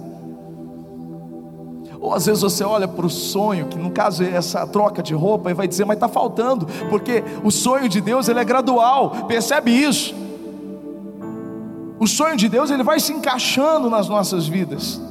Ou 1.99 2.13
às 2.13 2.25
vezes 2.25 2.41
você 2.41 2.63
olha 2.63 2.88
para 2.88 3.05
o 3.05 3.09
sonho, 3.09 3.67
que 3.67 3.77
no 3.77 3.91
caso 3.91 4.23
é 4.23 4.31
essa 4.31 4.65
troca 4.65 5.03
de 5.03 5.13
roupa, 5.13 5.51
e 5.51 5.53
vai 5.53 5.67
dizer, 5.67 5.85
mas 5.85 5.97
está 5.97 6.07
faltando, 6.07 6.65
porque 6.89 7.23
o 7.43 7.51
sonho 7.51 7.89
de 7.89 7.99
Deus 7.99 8.29
ele 8.29 8.39
é 8.39 8.43
gradual, 8.45 9.25
percebe 9.27 9.71
isso? 9.71 10.15
O 11.99 12.07
sonho 12.07 12.38
de 12.38 12.47
Deus 12.47 12.71
ele 12.71 12.83
vai 12.83 12.99
se 12.99 13.11
encaixando 13.11 13.89
nas 13.89 14.07
nossas 14.07 14.47
vidas. 14.47 15.01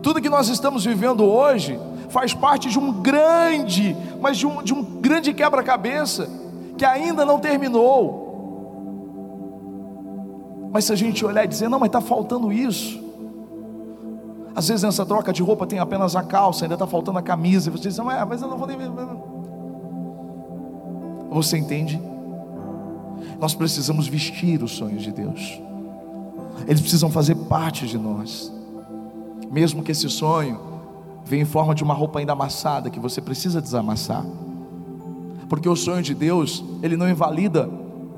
Tudo 0.00 0.20
que 0.20 0.28
nós 0.28 0.48
estamos 0.48 0.84
vivendo 0.84 1.24
hoje 1.24 1.78
faz 2.08 2.32
parte 2.32 2.68
de 2.68 2.78
um 2.78 2.92
grande, 2.92 3.96
mas 4.20 4.38
de 4.38 4.46
um, 4.46 4.62
de 4.62 4.72
um 4.72 4.82
grande 4.82 5.34
quebra-cabeça 5.34 6.28
que 6.76 6.84
ainda 6.84 7.24
não 7.24 7.40
terminou. 7.40 8.27
Mas 10.70 10.84
se 10.84 10.92
a 10.92 10.96
gente 10.96 11.24
olhar 11.24 11.44
e 11.44 11.48
dizer, 11.48 11.68
não, 11.68 11.78
mas 11.78 11.88
está 11.88 12.00
faltando 12.00 12.52
isso. 12.52 13.02
Às 14.54 14.68
vezes 14.68 14.82
nessa 14.82 15.06
troca 15.06 15.32
de 15.32 15.42
roupa 15.42 15.66
tem 15.66 15.78
apenas 15.78 16.16
a 16.16 16.22
calça, 16.22 16.64
ainda 16.64 16.74
está 16.74 16.86
faltando 16.86 17.18
a 17.18 17.22
camisa. 17.22 17.68
E 17.68 17.72
você 17.72 17.88
diz, 17.88 17.98
não, 17.98 18.10
é, 18.10 18.24
mas 18.24 18.42
eu 18.42 18.48
não 18.48 18.58
vou 18.58 18.66
nem. 18.66 18.78
Você 21.30 21.56
entende? 21.58 22.00
Nós 23.40 23.54
precisamos 23.54 24.08
vestir 24.08 24.62
os 24.62 24.72
sonhos 24.72 25.02
de 25.02 25.12
Deus. 25.12 25.60
Eles 26.66 26.80
precisam 26.80 27.10
fazer 27.10 27.34
parte 27.34 27.86
de 27.86 27.96
nós. 27.96 28.52
Mesmo 29.50 29.82
que 29.82 29.92
esse 29.92 30.08
sonho 30.10 30.60
venha 31.24 31.42
em 31.42 31.46
forma 31.46 31.74
de 31.74 31.84
uma 31.84 31.94
roupa 31.94 32.18
ainda 32.18 32.32
amassada 32.32 32.90
que 32.90 32.98
você 32.98 33.20
precisa 33.20 33.62
desamassar. 33.62 34.24
Porque 35.48 35.68
o 35.68 35.76
sonho 35.76 36.02
de 36.02 36.14
Deus, 36.14 36.64
ele 36.82 36.96
não 36.96 37.08
invalida 37.08 37.70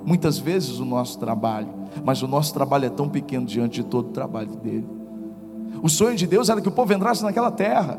muitas 0.05 0.39
vezes 0.39 0.79
o 0.79 0.85
nosso 0.85 1.19
trabalho, 1.19 1.69
mas 2.05 2.23
o 2.23 2.29
nosso 2.29 2.53
trabalho 2.53 2.87
é 2.87 2.91
tão 2.91 3.09
pequeno 3.09 3.47
diante 3.47 3.83
de 3.83 3.85
todo 3.85 4.09
o 4.09 4.13
trabalho 4.13 4.55
dele. 4.57 4.89
O 5.83 5.89
sonho 5.89 6.17
de 6.17 6.27
Deus 6.27 6.49
era 6.49 6.61
que 6.61 6.69
o 6.69 6.73
povo 6.73 6.93
entrasse 6.93 7.23
naquela 7.23 7.51
terra. 7.51 7.99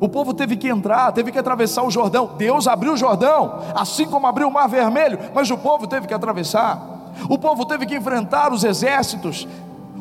O 0.00 0.08
povo 0.08 0.34
teve 0.34 0.56
que 0.56 0.68
entrar, 0.68 1.12
teve 1.12 1.32
que 1.32 1.38
atravessar 1.38 1.82
o 1.84 1.90
Jordão. 1.90 2.30
Deus 2.36 2.66
abriu 2.66 2.92
o 2.92 2.96
Jordão, 2.96 3.60
assim 3.74 4.06
como 4.06 4.26
abriu 4.26 4.48
o 4.48 4.52
Mar 4.52 4.68
Vermelho, 4.68 5.18
mas 5.34 5.50
o 5.50 5.56
povo 5.56 5.86
teve 5.86 6.06
que 6.06 6.14
atravessar. 6.14 7.14
O 7.28 7.38
povo 7.38 7.64
teve 7.64 7.86
que 7.86 7.96
enfrentar 7.96 8.52
os 8.52 8.62
exércitos. 8.62 9.48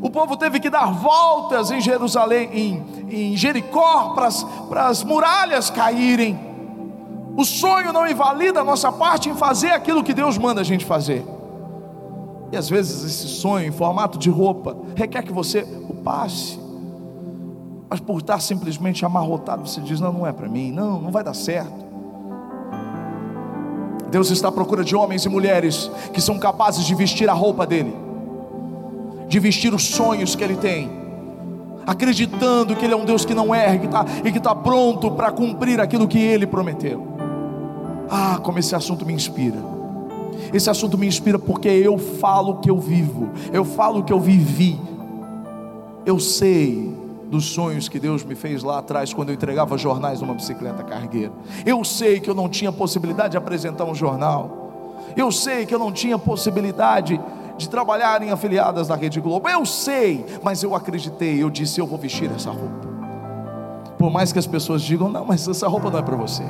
O 0.01 0.09
povo 0.09 0.35
teve 0.35 0.59
que 0.59 0.69
dar 0.69 0.91
voltas 0.91 1.71
em 1.71 1.79
Jerusalém, 1.79 2.49
em, 2.51 2.83
em 3.09 3.37
Jericó, 3.37 4.13
para 4.69 4.87
as 4.87 5.03
muralhas 5.03 5.69
caírem. 5.69 6.37
O 7.37 7.43
sonho 7.43 7.91
não 7.91 8.07
invalida 8.07 8.61
a 8.61 8.63
nossa 8.63 8.91
parte 8.91 9.29
em 9.29 9.35
fazer 9.35 9.71
aquilo 9.71 10.03
que 10.03 10.13
Deus 10.13 10.37
manda 10.37 10.61
a 10.61 10.63
gente 10.63 10.85
fazer. 10.85 11.25
E 12.55 12.57
às 12.57 12.69
vezes 12.69 13.03
esse 13.03 13.27
sonho 13.27 13.67
em 13.67 13.71
formato 13.71 14.17
de 14.17 14.29
roupa 14.29 14.77
requer 14.95 15.23
que 15.23 15.33
você 15.33 15.67
o 15.89 15.93
passe. 15.93 16.57
Mas 17.89 17.99
por 17.99 18.21
estar 18.21 18.39
simplesmente 18.39 19.05
amarrotado, 19.05 19.67
você 19.67 19.81
diz: 19.81 19.99
Não, 19.99 20.13
não 20.13 20.25
é 20.25 20.31
para 20.31 20.47
mim, 20.47 20.71
não, 20.71 21.01
não 21.01 21.11
vai 21.11 21.21
dar 21.21 21.33
certo. 21.33 21.83
Deus 24.09 24.31
está 24.31 24.47
à 24.47 24.51
procura 24.53 24.85
de 24.85 24.95
homens 24.95 25.25
e 25.25 25.29
mulheres 25.29 25.91
que 26.13 26.21
são 26.21 26.39
capazes 26.39 26.85
de 26.85 26.95
vestir 26.95 27.29
a 27.29 27.33
roupa 27.33 27.67
dele, 27.67 27.93
de 29.27 29.37
vestir 29.37 29.73
os 29.73 29.83
sonhos 29.89 30.33
que 30.33 30.41
ele 30.41 30.55
tem, 30.55 30.89
acreditando 31.85 32.73
que 32.73 32.85
ele 32.85 32.93
é 32.93 32.97
um 32.97 33.03
Deus 33.03 33.25
que 33.25 33.33
não 33.33 33.53
erra 33.53 33.85
tá, 33.89 34.05
e 34.23 34.31
que 34.31 34.37
está 34.37 34.55
pronto 34.55 35.11
para 35.11 35.29
cumprir 35.29 35.81
aquilo 35.81 36.07
que 36.07 36.19
ele 36.19 36.47
prometeu. 36.47 37.05
Ah, 38.09 38.39
como 38.41 38.59
esse 38.59 38.73
assunto 38.73 39.05
me 39.05 39.11
inspira. 39.11 39.74
Esse 40.53 40.69
assunto 40.69 40.97
me 40.97 41.07
inspira 41.07 41.37
porque 41.39 41.67
eu 41.67 41.97
falo 41.97 42.53
o 42.53 42.57
que 42.57 42.69
eu 42.69 42.79
vivo, 42.79 43.29
eu 43.51 43.65
falo 43.65 43.99
o 43.99 44.03
que 44.03 44.13
eu 44.13 44.19
vivi. 44.19 44.79
Eu 46.05 46.19
sei 46.19 46.95
dos 47.29 47.45
sonhos 47.45 47.89
que 47.89 47.99
Deus 47.99 48.23
me 48.23 48.35
fez 48.35 48.63
lá 48.63 48.79
atrás, 48.79 49.13
quando 49.13 49.29
eu 49.29 49.35
entregava 49.35 49.77
jornais 49.77 50.21
numa 50.21 50.33
bicicleta 50.33 50.83
cargueira. 50.83 51.31
Eu 51.65 51.83
sei 51.83 52.19
que 52.19 52.29
eu 52.29 52.35
não 52.35 52.47
tinha 52.47 52.71
possibilidade 52.71 53.31
de 53.31 53.37
apresentar 53.37 53.85
um 53.85 53.95
jornal. 53.95 55.03
Eu 55.15 55.31
sei 55.31 55.65
que 55.65 55.73
eu 55.73 55.79
não 55.79 55.91
tinha 55.91 56.17
possibilidade 56.17 57.19
de 57.57 57.69
trabalhar 57.69 58.21
em 58.21 58.31
afiliadas 58.31 58.87
da 58.87 58.95
Rede 58.95 59.19
Globo. 59.19 59.47
Eu 59.47 59.65
sei, 59.65 60.25
mas 60.43 60.61
eu 60.61 60.75
acreditei. 60.75 61.41
Eu 61.41 61.49
disse: 61.49 61.79
eu 61.79 61.87
vou 61.87 61.97
vestir 61.97 62.29
essa 62.31 62.51
roupa. 62.51 62.87
Por 63.97 64.11
mais 64.11 64.31
que 64.31 64.39
as 64.39 64.47
pessoas 64.47 64.81
digam: 64.81 65.09
não, 65.09 65.25
mas 65.25 65.47
essa 65.47 65.67
roupa 65.67 65.89
não 65.89 65.99
é 65.99 66.01
para 66.01 66.15
você. 66.15 66.43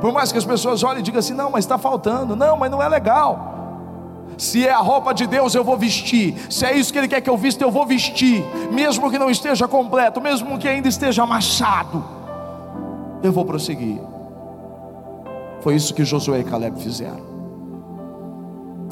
Por 0.00 0.12
mais 0.12 0.30
que 0.30 0.38
as 0.38 0.44
pessoas 0.44 0.82
olhem 0.82 1.00
e 1.00 1.02
digam 1.02 1.18
assim: 1.18 1.34
não, 1.34 1.50
mas 1.50 1.64
está 1.64 1.78
faltando, 1.78 2.36
não, 2.36 2.56
mas 2.56 2.70
não 2.70 2.82
é 2.82 2.88
legal. 2.88 3.58
Se 4.38 4.66
é 4.66 4.72
a 4.72 4.78
roupa 4.78 5.12
de 5.12 5.26
Deus, 5.26 5.54
eu 5.54 5.62
vou 5.62 5.76
vestir. 5.76 6.34
Se 6.48 6.64
é 6.64 6.74
isso 6.74 6.92
que 6.92 6.98
Ele 6.98 7.08
quer 7.08 7.20
que 7.20 7.28
eu 7.28 7.36
vista, 7.36 7.62
eu 7.62 7.70
vou 7.70 7.86
vestir. 7.86 8.42
Mesmo 8.72 9.10
que 9.10 9.18
não 9.18 9.30
esteja 9.30 9.68
completo, 9.68 10.20
mesmo 10.20 10.58
que 10.58 10.66
ainda 10.66 10.88
esteja 10.88 11.26
machado, 11.26 12.02
eu 13.22 13.32
vou 13.32 13.44
prosseguir. 13.44 14.00
Foi 15.60 15.74
isso 15.74 15.92
que 15.92 16.04
Josué 16.04 16.40
e 16.40 16.44
Caleb 16.44 16.80
fizeram. 16.80 17.20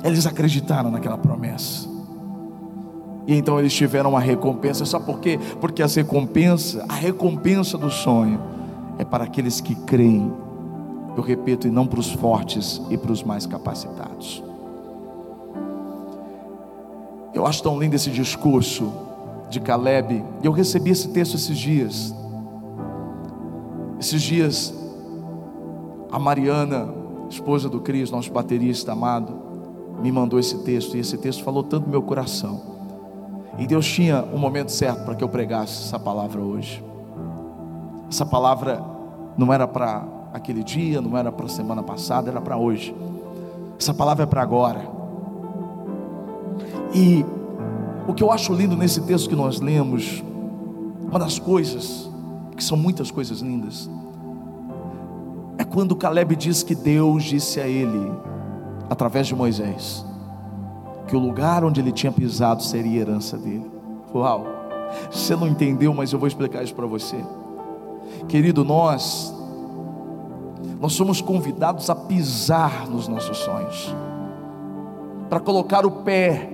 Eles 0.05 0.27
acreditaram 0.27 0.91
naquela 0.91 1.17
promessa. 1.17 1.89
E 3.27 3.35
então 3.35 3.59
eles 3.59 3.73
tiveram 3.73 4.11
uma 4.11 4.21
recompensa. 4.21 4.85
Sabe 4.85 5.07
por 5.07 5.19
quê? 5.19 5.39
Porque 5.61 5.83
as 5.83 5.95
recompensa, 5.95 6.85
a 6.89 6.95
recompensa 6.95 7.77
do 7.79 7.91
sonho 7.91 8.41
é 8.99 9.05
para 9.05 9.25
aqueles 9.25 9.61
que 9.61 9.75
creem 9.75 10.33
eu 11.19 11.23
repito, 11.23 11.67
e 11.67 11.71
não 11.71 11.87
para 11.87 11.99
os 11.99 12.13
fortes 12.13 12.81
e 12.89 12.97
para 12.97 13.11
os 13.11 13.25
mais 13.25 13.45
capacitados. 13.45 14.43
Eu 17.35 17.45
acho 17.45 17.63
tão 17.63 17.79
lindo 17.79 17.97
esse 17.97 18.11
discurso 18.11 18.93
de 19.51 19.61
Caleb. 19.61 20.25
E 20.43 20.47
eu 20.47 20.53
recebi 20.53 20.91
esse 20.91 21.09
texto 21.09 21.35
esses 21.35 21.59
dias. 21.59 22.15
Esses 23.99 24.23
dias, 24.23 24.75
a 26.11 26.19
Mariana, 26.19 26.95
esposa 27.29 27.69
do 27.69 27.81
Cris, 27.81 28.11
nosso 28.11 28.33
baterista 28.33 28.93
amado, 28.93 29.35
me 30.01 30.13
mandou 30.13 30.39
esse 30.39 30.59
texto. 30.59 30.97
E 30.97 31.01
esse 31.01 31.19
texto 31.19 31.43
falou 31.43 31.65
tanto 31.65 31.87
no 31.87 31.91
meu 31.91 32.03
coração. 32.03 32.61
E 33.59 33.67
Deus 33.67 33.87
tinha 33.87 34.25
um 34.33 34.39
momento 34.39 34.71
certo 34.71 35.05
para 35.05 35.17
que 35.17 35.25
eu 35.25 35.29
pregasse 35.29 35.83
essa 35.83 35.99
palavra 35.99 36.41
hoje. 36.41 36.85
Essa 38.09 38.25
palavra 38.25 38.81
não 39.37 39.53
era 39.53 39.67
para 39.67 40.18
aquele 40.39 40.65
dia, 40.65 41.01
não 41.01 41.17
era 41.17 41.31
para 41.31 41.47
a 41.47 41.49
semana 41.49 41.83
passada, 41.83 42.31
era 42.31 42.41
para 42.41 42.57
hoje. 42.57 42.95
Essa 43.79 43.93
palavra 43.93 44.25
é 44.25 44.27
para 44.27 44.43
agora. 44.43 44.81
E 46.95 47.25
O 48.09 48.15
que 48.15 48.23
eu 48.23 48.33
acho 48.33 48.55
lindo 48.55 48.75
nesse 48.75 49.03
texto 49.03 49.29
que 49.29 49.37
nós 49.37 49.61
lemos, 49.61 50.25
uma 51.03 51.19
das 51.19 51.39
coisas, 51.39 52.11
que 52.57 52.65
são 52.65 52.75
muitas 52.75 53.11
coisas 53.11 53.41
lindas, 53.41 53.89
é 55.59 55.65
quando 55.65 55.95
Caleb 55.95 56.35
diz 56.35 56.63
que 56.63 56.75
Deus 56.75 57.25
disse 57.25 57.61
a 57.61 57.69
ele, 57.69 58.11
através 58.89 59.27
de 59.27 59.35
Moisés, 59.35 60.07
que 61.07 61.15
o 61.15 61.19
lugar 61.19 61.63
onde 61.65 61.83
ele 61.83 61.93
tinha 61.93 62.11
pisado 62.11 62.63
seria 62.63 63.03
herança 63.03 63.37
dele. 63.37 63.71
Uau! 64.15 64.47
Você 65.11 65.37
não 65.37 65.47
entendeu, 65.47 65.93
mas 65.93 66.11
eu 66.11 66.19
vou 66.19 66.27
explicar 66.27 66.65
isso 66.65 66.75
para 66.75 66.87
você. 66.87 67.23
Querido, 68.27 68.65
nós 68.65 69.35
nós 70.81 70.93
somos 70.93 71.21
convidados 71.21 71.91
a 71.91 71.95
pisar 71.95 72.89
nos 72.89 73.09
nossos 73.09 73.39
sonhos, 73.39 73.95
para 75.29 75.41
colocar 75.41 75.85
o 75.85 75.91
pé. 75.91 76.51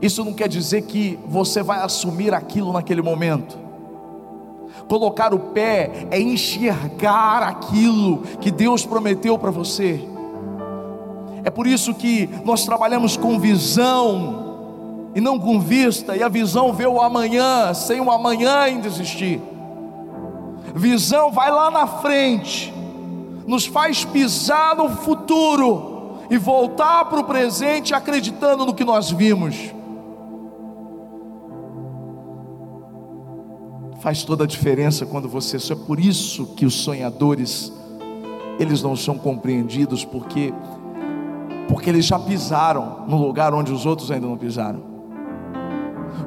Isso 0.00 0.24
não 0.24 0.32
quer 0.32 0.48
dizer 0.48 0.82
que 0.82 1.18
você 1.26 1.62
vai 1.62 1.80
assumir 1.80 2.32
aquilo 2.32 2.72
naquele 2.72 3.02
momento. 3.02 3.58
Colocar 4.86 5.34
o 5.34 5.38
pé 5.38 6.06
é 6.10 6.20
enxergar 6.20 7.42
aquilo 7.42 8.18
que 8.40 8.50
Deus 8.50 8.86
prometeu 8.86 9.36
para 9.36 9.50
você. 9.50 10.00
É 11.44 11.50
por 11.50 11.66
isso 11.66 11.92
que 11.94 12.28
nós 12.44 12.64
trabalhamos 12.64 13.16
com 13.16 13.38
visão 13.38 14.46
e 15.14 15.20
não 15.20 15.38
com 15.38 15.58
vista, 15.58 16.16
e 16.16 16.22
a 16.22 16.28
visão 16.28 16.72
vê 16.72 16.86
o 16.86 17.00
amanhã, 17.00 17.74
sem 17.74 18.00
o 18.00 18.10
amanhã 18.10 18.60
ainda 18.60 18.86
existir. 18.86 19.40
Visão 20.78 21.32
vai 21.32 21.50
lá 21.50 21.70
na 21.70 21.86
frente, 21.86 22.72
nos 23.46 23.66
faz 23.66 24.04
pisar 24.04 24.76
no 24.76 24.88
futuro 24.88 26.18
e 26.30 26.38
voltar 26.38 27.06
para 27.06 27.20
o 27.20 27.24
presente 27.24 27.94
acreditando 27.94 28.64
no 28.64 28.72
que 28.72 28.84
nós 28.84 29.10
vimos. 29.10 29.56
Faz 34.00 34.22
toda 34.22 34.44
a 34.44 34.46
diferença 34.46 35.04
quando 35.04 35.28
você. 35.28 35.56
É 35.72 35.76
por 35.76 35.98
isso 35.98 36.46
que 36.54 36.64
os 36.64 36.74
sonhadores 36.74 37.72
eles 38.58 38.82
não 38.82 38.96
são 38.96 39.18
compreendidos 39.18 40.04
porque 40.04 40.52
porque 41.68 41.90
eles 41.90 42.06
já 42.06 42.18
pisaram 42.18 43.04
no 43.06 43.16
lugar 43.18 43.52
onde 43.52 43.70
os 43.72 43.84
outros 43.84 44.10
ainda 44.10 44.26
não 44.26 44.38
pisaram. 44.38 44.87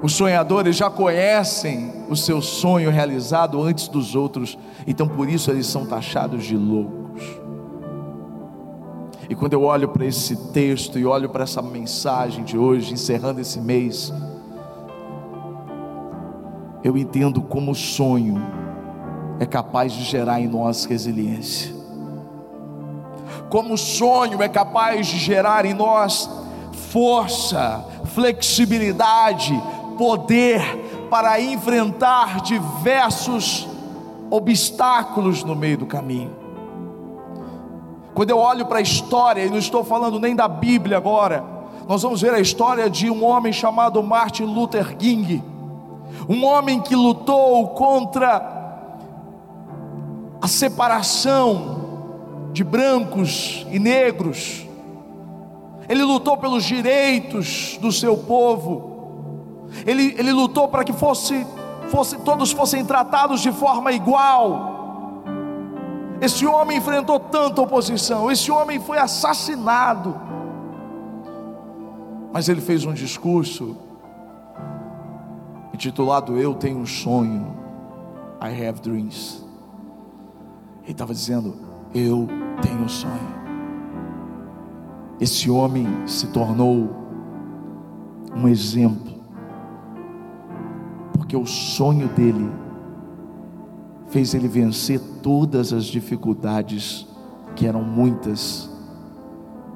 Os 0.01 0.13
sonhadores 0.13 0.75
já 0.75 0.89
conhecem 0.89 1.93
o 2.09 2.15
seu 2.15 2.41
sonho 2.41 2.89
realizado 2.89 3.61
antes 3.61 3.87
dos 3.87 4.15
outros, 4.15 4.57
então 4.87 5.07
por 5.07 5.29
isso 5.29 5.51
eles 5.51 5.67
são 5.67 5.85
taxados 5.85 6.43
de 6.43 6.57
loucos. 6.57 7.23
E 9.29 9.35
quando 9.35 9.53
eu 9.53 9.63
olho 9.63 9.87
para 9.87 10.05
esse 10.05 10.35
texto 10.51 10.97
e 10.97 11.05
olho 11.05 11.29
para 11.29 11.43
essa 11.43 11.61
mensagem 11.61 12.43
de 12.43 12.57
hoje, 12.57 12.93
encerrando 12.93 13.39
esse 13.39 13.61
mês, 13.61 14.11
eu 16.83 16.97
entendo 16.97 17.41
como 17.41 17.71
o 17.71 17.75
sonho 17.75 18.41
é 19.39 19.45
capaz 19.45 19.93
de 19.93 20.03
gerar 20.03 20.41
em 20.41 20.47
nós 20.47 20.85
resiliência. 20.85 21.73
Como 23.49 23.75
o 23.75 23.77
sonho 23.77 24.41
é 24.41 24.49
capaz 24.49 25.07
de 25.07 25.17
gerar 25.17 25.65
em 25.65 25.73
nós 25.73 26.29
força, 26.91 27.85
flexibilidade, 28.13 29.53
poder 30.01 30.59
para 31.11 31.39
enfrentar 31.39 32.41
diversos 32.41 33.67
obstáculos 34.31 35.43
no 35.43 35.55
meio 35.55 35.77
do 35.77 35.85
caminho. 35.85 36.35
Quando 38.15 38.31
eu 38.31 38.39
olho 38.39 38.65
para 38.65 38.79
a 38.79 38.81
história, 38.81 39.45
e 39.45 39.49
não 39.51 39.59
estou 39.59 39.83
falando 39.83 40.19
nem 40.19 40.35
da 40.35 40.47
Bíblia 40.47 40.97
agora, 40.97 41.43
nós 41.87 42.01
vamos 42.01 42.19
ver 42.19 42.33
a 42.33 42.39
história 42.39 42.89
de 42.89 43.11
um 43.11 43.23
homem 43.23 43.53
chamado 43.53 44.01
Martin 44.01 44.45
Luther 44.45 44.97
King, 44.97 45.43
um 46.27 46.45
homem 46.45 46.81
que 46.81 46.95
lutou 46.95 47.67
contra 47.67 48.89
a 50.41 50.47
separação 50.47 52.49
de 52.51 52.63
brancos 52.63 53.67
e 53.69 53.77
negros, 53.77 54.65
ele 55.87 56.03
lutou 56.03 56.37
pelos 56.37 56.63
direitos 56.63 57.77
do 57.79 57.91
seu 57.91 58.17
povo, 58.17 58.90
ele, 59.85 60.15
ele 60.17 60.31
lutou 60.31 60.67
para 60.67 60.83
que 60.83 60.93
fosse, 60.93 61.45
fosse, 61.89 62.17
todos 62.19 62.51
fossem 62.51 62.85
tratados 62.85 63.41
de 63.41 63.51
forma 63.51 63.91
igual. 63.91 65.23
Esse 66.21 66.45
homem 66.45 66.77
enfrentou 66.77 67.19
tanta 67.19 67.61
oposição, 67.61 68.31
esse 68.31 68.51
homem 68.51 68.79
foi 68.79 68.99
assassinado. 68.99 70.15
Mas 72.31 72.47
ele 72.47 72.61
fez 72.61 72.85
um 72.85 72.93
discurso 72.93 73.75
intitulado 75.73 76.37
Eu 76.37 76.53
Tenho 76.53 76.79
um 76.79 76.85
Sonho, 76.85 77.57
I 78.41 78.67
Have 78.67 78.81
Dreams. 78.81 79.43
Ele 80.83 80.91
estava 80.91 81.13
dizendo: 81.13 81.55
Eu 81.93 82.27
tenho 82.61 82.81
um 82.81 82.89
sonho. 82.89 83.41
Esse 85.19 85.49
homem 85.49 85.87
se 86.07 86.27
tornou 86.27 86.89
um 88.35 88.47
exemplo 88.47 89.20
porque 91.31 91.37
o 91.37 91.45
sonho 91.45 92.09
dele 92.09 92.51
fez 94.07 94.33
ele 94.33 94.49
vencer 94.49 94.99
todas 95.23 95.71
as 95.71 95.85
dificuldades, 95.85 97.07
que 97.55 97.65
eram 97.65 97.81
muitas, 97.81 98.69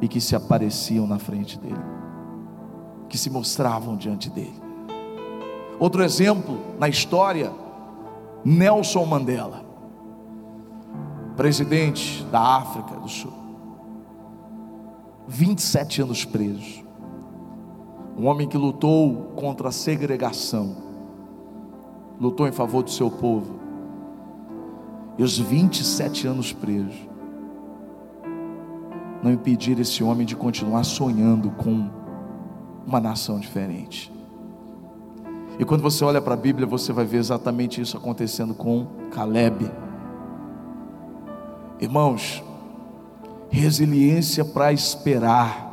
e 0.01 0.07
que 0.09 0.19
se 0.19 0.35
apareciam 0.35 1.07
na 1.07 1.17
frente 1.17 1.57
dele, 1.57 1.79
que 3.07 3.17
se 3.17 3.29
mostravam 3.29 3.95
diante 3.95 4.29
dele. 4.29 4.61
Outro 5.79 6.03
exemplo 6.03 6.59
na 6.77 6.89
história, 6.89 7.53
Nelson 8.43 9.05
Mandela, 9.05 9.63
presidente 11.37 12.21
da 12.25 12.57
África 12.57 12.99
do 12.99 13.07
Sul, 13.07 13.31
27 15.25 16.01
anos 16.01 16.25
preso, 16.25 16.83
um 18.17 18.27
homem 18.27 18.45
que 18.45 18.57
lutou 18.57 19.31
contra 19.37 19.69
a 19.69 19.71
segregação, 19.71 20.83
lutou 22.19 22.47
em 22.47 22.51
favor 22.51 22.83
do 22.83 22.89
seu 22.89 23.09
povo, 23.09 23.59
e 25.17 25.23
os 25.23 25.37
27 25.37 26.27
anos 26.27 26.51
presos, 26.51 26.95
não 29.23 29.31
impediram 29.31 29.81
esse 29.81 30.03
homem 30.03 30.25
de 30.25 30.35
continuar 30.35 30.83
sonhando 30.83 31.49
com 31.51 31.89
uma 32.85 32.99
nação 32.99 33.39
diferente. 33.39 34.13
E 35.57 35.65
quando 35.65 35.81
você 35.81 36.03
olha 36.03 36.21
para 36.21 36.33
a 36.33 36.37
Bíblia, 36.37 36.67
você 36.67 36.91
vai 36.91 37.05
ver 37.05 37.17
exatamente 37.17 37.81
isso 37.81 37.97
acontecendo 37.97 38.53
com 38.53 38.85
Caleb. 39.11 39.71
Irmãos, 41.79 42.43
resiliência 43.49 44.43
para 44.43 44.73
esperar. 44.73 45.71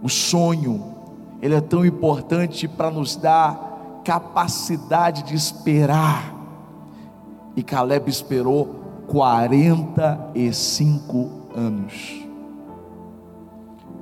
O 0.00 0.08
sonho, 0.08 0.94
ele 1.42 1.54
é 1.54 1.60
tão 1.60 1.84
importante 1.84 2.68
para 2.68 2.90
nos 2.90 3.16
dar 3.16 3.73
capacidade 4.04 5.24
de 5.24 5.34
esperar. 5.34 6.32
E 7.56 7.62
Caleb 7.62 8.10
esperou 8.10 8.82
45 9.06 11.30
anos. 11.54 12.24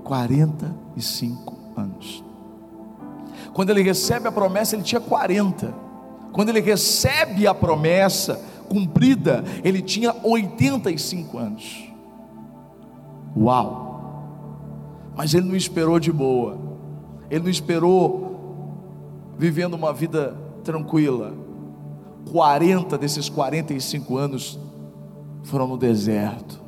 45 0.04 1.54
anos. 1.76 2.24
Quando 3.52 3.70
ele 3.70 3.82
recebe 3.82 4.26
a 4.26 4.32
promessa, 4.32 4.74
ele 4.74 4.82
tinha 4.82 5.00
40. 5.00 5.72
Quando 6.32 6.48
ele 6.48 6.60
recebe 6.60 7.46
a 7.46 7.54
promessa 7.54 8.40
cumprida, 8.68 9.44
ele 9.62 9.82
tinha 9.82 10.14
85 10.24 11.38
anos. 11.38 11.88
Uau! 13.36 13.92
Mas 15.14 15.34
ele 15.34 15.46
não 15.46 15.56
esperou 15.56 16.00
de 16.00 16.10
boa. 16.10 16.58
Ele 17.30 17.44
não 17.44 17.50
esperou 17.50 18.31
vivendo 19.42 19.74
uma 19.74 19.92
vida 19.92 20.36
tranquila. 20.62 21.34
40 22.30 22.96
desses 22.96 23.28
45 23.28 24.16
anos 24.16 24.56
foram 25.42 25.66
no 25.66 25.76
deserto. 25.76 26.60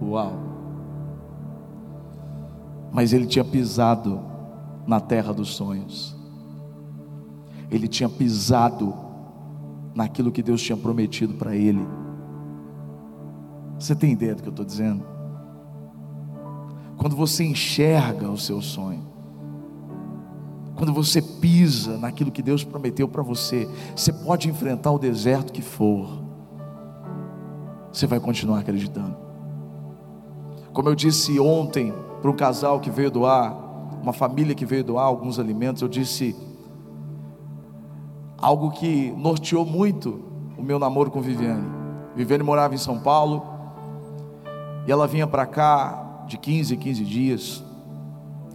Uau! 0.00 0.32
Mas 2.90 3.12
ele 3.12 3.26
tinha 3.26 3.44
pisado 3.44 4.18
na 4.86 4.98
terra 4.98 5.30
dos 5.30 5.54
sonhos. 5.54 6.16
Ele 7.70 7.86
tinha 7.86 8.08
pisado 8.08 8.94
naquilo 9.94 10.32
que 10.32 10.42
Deus 10.42 10.62
tinha 10.62 10.78
prometido 10.78 11.34
para 11.34 11.54
ele. 11.54 11.86
Você 13.78 13.94
tem 13.94 14.12
ideia 14.12 14.34
do 14.34 14.40
que 14.40 14.48
eu 14.48 14.52
estou 14.52 14.64
dizendo? 14.64 15.04
Quando 16.96 17.14
você 17.14 17.44
enxerga 17.44 18.30
o 18.30 18.38
seu 18.38 18.62
sonho, 18.62 19.07
quando 20.78 20.92
você 20.92 21.20
pisa 21.20 21.98
naquilo 21.98 22.30
que 22.30 22.40
Deus 22.40 22.62
prometeu 22.62 23.08
para 23.08 23.20
você, 23.20 23.68
você 23.96 24.12
pode 24.12 24.48
enfrentar 24.48 24.92
o 24.92 24.98
deserto 24.98 25.52
que 25.52 25.60
for, 25.60 26.22
você 27.92 28.06
vai 28.06 28.20
continuar 28.20 28.60
acreditando. 28.60 29.16
Como 30.72 30.88
eu 30.88 30.94
disse 30.94 31.40
ontem 31.40 31.92
para 32.22 32.30
um 32.30 32.36
casal 32.36 32.78
que 32.78 32.90
veio 32.90 33.10
doar, 33.10 33.56
uma 34.00 34.12
família 34.12 34.54
que 34.54 34.64
veio 34.64 34.84
doar 34.84 35.06
alguns 35.06 35.40
alimentos, 35.40 35.82
eu 35.82 35.88
disse 35.88 36.36
algo 38.40 38.70
que 38.70 39.12
norteou 39.16 39.66
muito 39.66 40.22
o 40.56 40.62
meu 40.62 40.78
namoro 40.78 41.10
com 41.10 41.20
Viviane. 41.20 41.66
Viviane 42.14 42.44
morava 42.44 42.72
em 42.72 42.78
São 42.78 43.00
Paulo 43.00 43.42
e 44.86 44.92
ela 44.92 45.08
vinha 45.08 45.26
para 45.26 45.44
cá 45.44 46.22
de 46.28 46.38
15 46.38 46.74
em 46.74 46.78
15 46.78 47.04
dias, 47.04 47.64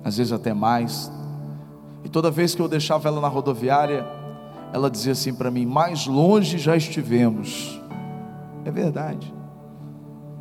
às 0.06 0.16
vezes 0.16 0.32
até 0.32 0.54
mais. 0.54 1.12
E 2.04 2.10
toda 2.10 2.30
vez 2.30 2.54
que 2.54 2.62
eu 2.62 2.68
deixava 2.68 3.08
ela 3.08 3.22
na 3.22 3.28
rodoviária, 3.28 4.06
ela 4.74 4.89
dizia 4.89 5.13
assim 5.13 5.34
para 5.34 5.50
mim: 5.50 5.66
Mais 5.66 6.06
longe 6.06 6.58
já 6.58 6.76
estivemos. 6.76 7.80
É 8.66 8.72
verdade. 8.72 9.34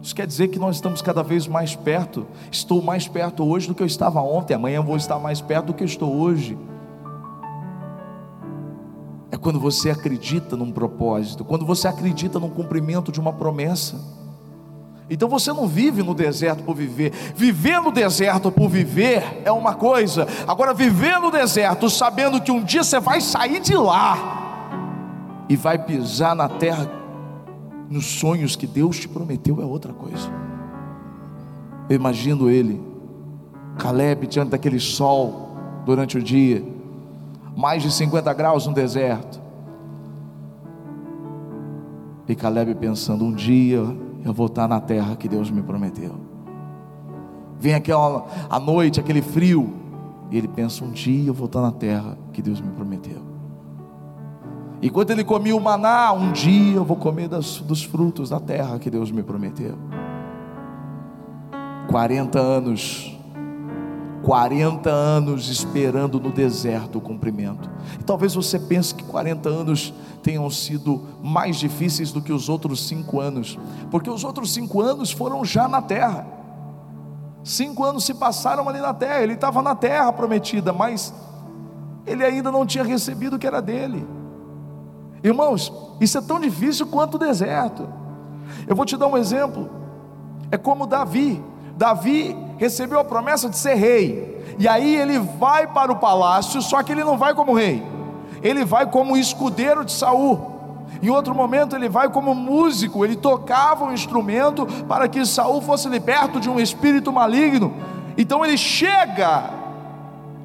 Isso 0.03 0.16
quer 0.16 0.27
dizer 0.27 0.48
que 0.48 0.59
nós 0.59 0.77
estamos 0.77 1.01
cada 1.01 1.22
vez 1.22 1.46
mais 1.46 1.77
perto. 1.77 2.27
Estou 2.51 2.83
mais 2.83 3.07
perto 3.07 3.44
hoje 3.44 3.68
do 3.68 3.75
que 3.75 3.83
eu 3.83 3.87
estava 3.87 4.20
ontem. 4.20 4.55
Amanhã 4.55 4.83
vou 4.83 4.96
estar 4.96 5.18
mais 5.20 5.40
perto 5.40 5.66
do 5.66 5.75
que 5.75 5.85
estou 5.85 6.12
hoje. 6.12 6.59
É 9.31 9.37
quando 9.37 9.61
você 9.61 9.90
acredita 9.90 10.57
num 10.57 10.72
propósito, 10.72 11.44
quando 11.44 11.64
você 11.64 11.87
acredita 11.87 12.40
num 12.40 12.51
cumprimento 12.51 13.12
de 13.12 13.20
uma 13.20 13.33
promessa. 13.33 14.21
Então 15.12 15.29
você 15.29 15.53
não 15.53 15.68
vive 15.68 16.03
no 16.03 16.14
deserto 16.14 16.64
por 16.64 16.75
viver. 16.75 17.12
Viver 17.37 17.83
no 17.83 17.92
deserto 17.92 18.51
por 18.51 18.66
viver 18.66 19.42
é 19.44 19.53
uma 19.53 19.75
coisa. 19.75 20.27
Agora, 20.48 20.72
viver 20.72 21.20
no 21.20 21.31
deserto 21.31 21.90
sabendo 21.90 22.40
que 22.40 22.51
um 22.51 22.64
dia 22.64 22.83
você 22.83 22.98
vai 22.98 23.20
sair 23.20 23.61
de 23.61 23.75
lá 23.75 25.44
e 25.51 25.55
vai 25.55 25.77
pisar 25.77 26.35
na 26.35 26.48
terra, 26.48 26.90
nos 27.90 28.07
sonhos 28.07 28.57
que 28.57 28.66
Deus 28.66 28.98
te 29.01 29.07
prometeu, 29.07 29.61
é 29.61 29.66
outra 29.66 29.92
coisa. 29.92 30.31
Eu 31.90 31.96
imagino 31.96 32.48
ele, 32.48 32.83
Caleb, 33.79 34.27
diante 34.27 34.48
daquele 34.48 34.81
sol 34.81 35.59
durante 35.85 36.16
o 36.16 36.22
dia, 36.22 36.64
mais 37.55 37.83
de 37.83 37.92
50 37.92 38.33
graus 38.33 38.66
no 38.66 38.72
deserto. 38.72 39.42
E 42.27 42.35
Caleb 42.35 42.75
pensando: 42.77 43.27
um 43.27 43.33
dia 43.35 43.85
eu 44.24 44.32
vou 44.32 44.46
estar 44.46 44.68
na 44.68 44.80
terra 44.80 45.16
que 45.16 45.28
Deus 45.28 45.50
me 45.50 45.62
prometeu. 45.62 46.14
Vem 47.58 47.74
aquela 47.74 48.26
a 48.50 48.58
noite, 48.58 48.98
aquele 49.00 49.22
frio, 49.22 49.72
e 50.30 50.38
ele 50.38 50.48
pensa: 50.48 50.85
um 50.85 50.90
dia 50.90 51.28
eu 51.28 51.35
vou 51.35 51.46
estar 51.46 51.61
na 51.61 51.72
terra 51.72 52.16
que 52.32 52.42
Deus 52.42 52.61
me 52.61 52.70
prometeu. 52.72 53.20
Enquanto 54.82 55.11
ele 55.11 55.22
comia 55.22 55.54
o 55.54 55.61
maná, 55.61 56.12
um 56.12 56.32
dia 56.32 56.74
eu 56.74 56.85
vou 56.85 56.96
comer 56.96 57.28
das, 57.28 57.61
dos 57.61 57.85
frutos 57.85 58.30
da 58.30 58.40
terra 58.40 58.78
que 58.80 58.90
Deus 58.90 59.12
me 59.12 59.22
prometeu. 59.22 59.76
40 61.88 62.40
anos 62.40 63.12
40 64.22 64.88
anos 64.88 65.48
esperando 65.48 66.20
no 66.20 66.30
deserto 66.30 66.98
o 66.98 67.00
cumprimento. 67.00 67.68
E 67.98 68.04
talvez 68.04 68.35
você 68.35 68.58
pense 68.58 68.94
que 68.94 69.04
40 69.04 69.48
anos 69.48 69.92
tenham 70.22 70.48
sido 70.48 71.02
mais 71.22 71.56
difíceis 71.56 72.12
do 72.12 72.22
que 72.22 72.32
os 72.32 72.48
outros 72.48 72.87
cinco 72.87 73.20
anos, 73.20 73.58
porque 73.90 74.08
os 74.08 74.22
outros 74.22 74.52
cinco 74.52 74.80
anos 74.80 75.11
foram 75.11 75.44
já 75.44 75.66
na 75.66 75.82
terra. 75.82 76.26
Cinco 77.42 77.82
anos 77.85 78.04
se 78.04 78.14
passaram 78.14 78.68
ali 78.68 78.80
na 78.80 78.94
terra, 78.94 79.20
ele 79.20 79.32
estava 79.35 79.61
na 79.61 79.74
terra 79.74 80.12
prometida, 80.12 80.72
mas 80.72 81.12
ele 82.06 82.24
ainda 82.24 82.52
não 82.52 82.64
tinha 82.64 82.85
recebido 82.85 83.37
o 83.37 83.38
que 83.38 83.46
era 83.46 83.61
dele. 83.61 84.06
Irmãos, 85.24 85.72
isso 86.00 86.18
é 86.18 86.20
tão 86.20 86.40
difícil 86.40 86.87
quanto 86.87 87.14
o 87.14 87.18
deserto. 87.18 87.88
Eu 88.66 88.76
vou 88.76 88.85
te 88.85 88.96
dar 88.96 89.06
um 89.06 89.16
exemplo. 89.16 89.70
É 90.50 90.56
como 90.56 90.87
Davi. 90.87 91.42
Davi 91.76 92.37
recebeu 92.62 93.01
a 93.01 93.05
promessa 93.05 93.51
de 93.51 93.57
ser 93.57 93.75
rei. 93.75 94.57
E 94.57 94.68
aí 94.68 94.94
ele 94.94 95.18
vai 95.18 95.66
para 95.66 95.90
o 95.90 95.96
palácio, 95.96 96.62
só 96.62 96.81
que 96.81 96.92
ele 96.92 97.03
não 97.03 97.18
vai 97.18 97.35
como 97.35 97.53
rei. 97.55 97.83
Ele 98.40 98.64
vai 98.64 98.87
como 98.87 99.16
escudeiro 99.16 99.85
de 99.85 99.90
Saul. 99.90 100.53
Em 101.03 101.11
outro 101.11 101.35
momento 101.35 101.75
ele 101.75 101.88
vai 101.88 102.09
como 102.09 102.33
músico, 102.37 103.05
ele 103.05 103.16
tocava 103.16 103.85
um 103.85 103.92
instrumento 103.92 104.64
para 104.87 105.09
que 105.09 105.27
Saul 105.27 105.61
fosse 105.61 105.88
liberto 105.88 106.38
de 106.38 106.48
um 106.48 106.61
espírito 106.61 107.12
maligno. 107.12 107.75
Então 108.16 108.44
ele 108.44 108.57
chega 108.57 109.51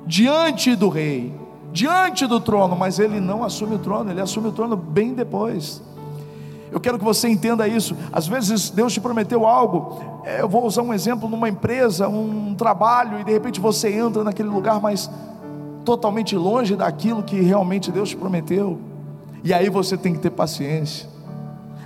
diante 0.03 0.75
do 0.75 0.89
rei, 0.89 1.31
diante 1.71 2.25
do 2.25 2.39
trono, 2.39 2.75
mas 2.75 2.97
ele 2.97 3.19
não 3.19 3.43
assume 3.43 3.75
o 3.75 3.79
trono, 3.79 4.09
ele 4.09 4.21
assume 4.21 4.47
o 4.47 4.51
trono 4.51 4.75
bem 4.75 5.13
depois. 5.13 5.83
Eu 6.71 6.79
quero 6.79 6.97
que 6.97 7.03
você 7.03 7.27
entenda 7.29 7.67
isso. 7.67 7.95
Às 8.11 8.27
vezes 8.27 8.69
Deus 8.69 8.93
te 8.93 8.99
prometeu 8.99 9.45
algo. 9.45 10.01
É, 10.25 10.41
eu 10.41 10.49
vou 10.49 10.65
usar 10.65 10.81
um 10.81 10.93
exemplo 10.93 11.29
numa 11.29 11.47
empresa, 11.47 12.07
um 12.07 12.53
trabalho, 12.55 13.19
e 13.19 13.23
de 13.23 13.31
repente 13.31 13.59
você 13.59 13.91
entra 13.91 14.23
naquele 14.23 14.49
lugar, 14.49 14.81
mas 14.81 15.09
totalmente 15.85 16.35
longe 16.35 16.75
daquilo 16.75 17.23
que 17.23 17.39
realmente 17.39 17.91
Deus 17.91 18.09
te 18.09 18.17
prometeu. 18.17 18.77
E 19.43 19.53
aí 19.53 19.69
você 19.69 19.95
tem 19.95 20.13
que 20.13 20.19
ter 20.19 20.31
paciência. 20.31 21.07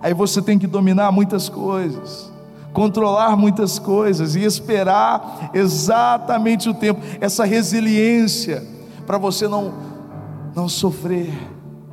Aí 0.02 0.13
você 0.13 0.41
tem 0.41 0.58
que 0.58 0.65
dominar 0.65 1.12
muitas 1.12 1.48
coisas, 1.48 2.32
controlar 2.74 3.36
muitas 3.36 3.78
coisas 3.78 4.36
e 4.36 4.44
esperar 4.44 5.52
exatamente 5.54 6.67
o 6.67 6.74
tempo, 6.74 7.00
essa 7.20 7.46
resiliência 7.46 8.63
para 9.06 9.20
você 9.20 9.48
não 9.48 9.91
não 10.54 10.67
sofrer 10.67 11.32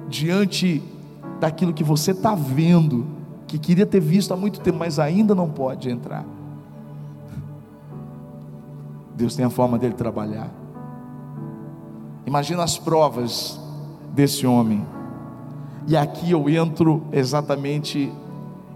diante 0.08 0.82
daquilo 1.40 1.72
que 1.72 1.84
você 1.84 2.10
está 2.10 2.34
vendo, 2.34 3.06
que 3.46 3.58
queria 3.58 3.86
ter 3.86 4.00
visto 4.00 4.32
há 4.32 4.36
muito 4.36 4.60
tempo, 4.60 4.78
mas 4.78 4.98
ainda 4.98 5.34
não 5.34 5.48
pode 5.48 5.90
entrar. 5.90 6.24
Deus 9.14 9.34
tem 9.34 9.44
a 9.44 9.50
forma 9.50 9.78
dele 9.78 9.94
trabalhar. 9.94 10.50
Imagina 12.26 12.62
as 12.62 12.78
provas 12.78 13.58
desse 14.14 14.46
homem. 14.46 14.86
E 15.86 15.96
aqui 15.96 16.30
eu 16.30 16.48
entro 16.48 17.02
exatamente 17.12 18.12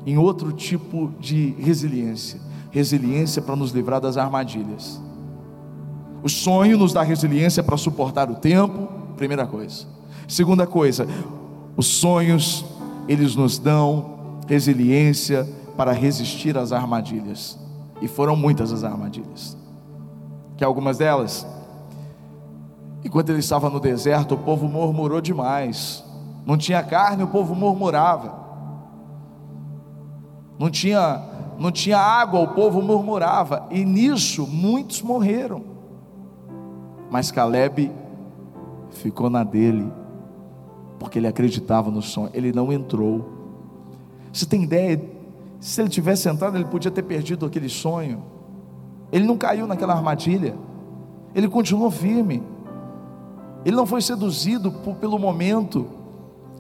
em 0.07 0.19
outro 0.19 0.53
tipo 0.53 1.13
de 1.21 1.51
resiliência 1.59 2.41
resiliência 2.73 3.43
para 3.43 3.55
nos 3.55 3.71
livrar 3.71 4.01
das 4.01 4.17
armadilhas. 4.17 5.01
O 6.23 6.29
sonho 6.29 6.79
nos 6.79 6.93
dá 6.93 7.03
resiliência 7.03 7.63
para 7.63 7.77
suportar 7.77 8.31
o 8.31 8.35
tempo, 8.35 8.89
primeira 9.17 9.47
coisa. 9.47 9.87
Segunda 10.27 10.67
coisa, 10.67 11.07
os 11.77 11.87
sonhos, 11.87 12.65
eles 13.09 13.35
nos 13.35 13.59
dão 13.59 14.13
resiliência 14.47 15.49
para 15.77 15.93
resistir 15.93 16.57
às 16.59 16.73
armadilhas. 16.73 17.59
E 18.01 18.09
foram 18.09 18.37
muitas 18.37 18.73
as 18.73 18.85
armadilhas. 18.85 19.57
Que 20.57 20.65
algumas 20.65 20.99
delas, 20.99 21.47
enquanto 23.05 23.31
ele 23.31 23.39
estava 23.39 23.71
no 23.71 23.81
deserto, 23.81 24.35
o 24.35 24.39
povo 24.39 24.69
murmurou 24.69 25.21
demais. 25.21 26.05
Não 26.45 26.57
tinha 26.57 26.83
carne, 26.83 27.23
o 27.23 27.29
povo 27.29 27.55
murmurava. 27.55 28.41
Não 30.59 30.71
tinha, 30.71 31.23
não 31.59 31.71
tinha 31.71 31.99
água, 31.99 32.41
o 32.41 32.49
povo 32.49 32.83
murmurava. 32.83 33.67
E 33.71 33.85
nisso 33.85 34.47
muitos 34.47 35.01
morreram. 35.01 35.65
Mas 37.11 37.31
Caleb 37.31 37.91
ficou 38.91 39.31
na 39.31 39.45
dele 39.45 40.02
porque 41.03 41.19
ele 41.19 41.27
acreditava 41.27 41.91
no 41.91 42.01
sonho, 42.01 42.31
ele 42.33 42.53
não 42.53 42.73
entrou. 42.73 43.29
Você 44.33 44.47
tem 44.47 44.63
ideia? 44.63 45.01
Se 45.61 45.81
ele 45.81 45.91
tivesse 45.91 46.29
entrado, 46.29 46.57
ele 46.57 46.65
podia 46.65 46.91
ter 46.91 47.03
perdido 47.03 47.45
aquele 47.45 47.69
sonho. 47.69 48.23
Ele 49.11 49.27
não 49.27 49.37
caiu 49.37 49.67
naquela 49.67 49.95
armadilha, 49.95 50.55
ele 51.35 51.49
continuou 51.49 51.91
firme. 51.91 52.43
Ele 53.65 53.77
não 53.77 53.87
foi 53.87 54.01
seduzido 54.01 54.73
por, 54.73 54.97
pelo 54.97 55.19
momento, 55.19 55.87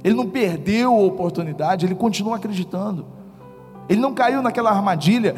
ele 0.05 0.15
não 0.15 0.29
perdeu 0.29 0.93
a 0.93 1.01
oportunidade, 1.01 1.87
ele 1.87 1.95
continuou 1.95 2.35
acreditando. 2.35 3.07
Ele 3.89 4.01
não 4.01 4.15
caiu 4.15 4.43
naquela 4.43 4.71
armadilha 4.71 5.35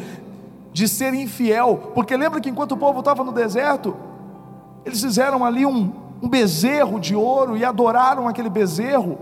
de 0.71 0.87
ser 0.87 1.13
infiel, 1.13 1.91
porque 1.95 2.15
lembra 2.15 2.39
que 2.39 2.49
enquanto 2.49 2.73
o 2.73 2.77
povo 2.77 2.99
estava 2.99 3.23
no 3.23 3.31
deserto, 3.31 3.95
eles 4.85 5.01
fizeram 5.01 5.43
ali 5.43 5.65
um, 5.65 5.91
um 6.25 6.27
bezerro 6.27 6.99
de 6.99 7.15
ouro 7.15 7.55
e 7.55 7.63
adoraram 7.63 8.27
aquele 8.27 8.49
bezerro. 8.49 9.19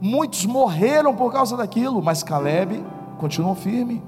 Muitos 0.00 0.44
morreram 0.44 1.14
por 1.14 1.32
causa 1.32 1.56
daquilo, 1.56 2.02
mas 2.02 2.24
Caleb 2.24 2.84
continuou 3.18 3.54
firme. 3.54 4.02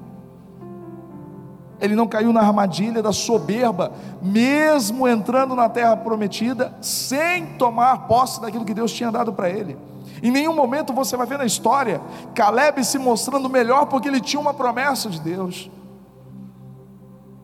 Ele 1.80 1.94
não 1.94 2.08
caiu 2.08 2.32
na 2.32 2.40
armadilha 2.40 3.00
da 3.00 3.12
soberba, 3.12 3.92
mesmo 4.20 5.06
entrando 5.06 5.54
na 5.54 5.68
terra 5.68 5.96
prometida, 5.96 6.74
sem 6.80 7.46
tomar 7.56 8.08
posse 8.08 8.40
daquilo 8.40 8.64
que 8.64 8.74
Deus 8.74 8.92
tinha 8.92 9.12
dado 9.12 9.32
para 9.32 9.48
ele. 9.48 9.78
Em 10.20 10.32
nenhum 10.32 10.54
momento 10.54 10.92
você 10.92 11.16
vai 11.16 11.26
ver 11.26 11.38
na 11.38 11.44
história 11.44 12.00
Caleb 12.34 12.84
se 12.84 12.98
mostrando 12.98 13.48
melhor 13.48 13.86
porque 13.86 14.08
ele 14.08 14.20
tinha 14.20 14.40
uma 14.40 14.54
promessa 14.54 15.08
de 15.08 15.20
Deus. 15.20 15.70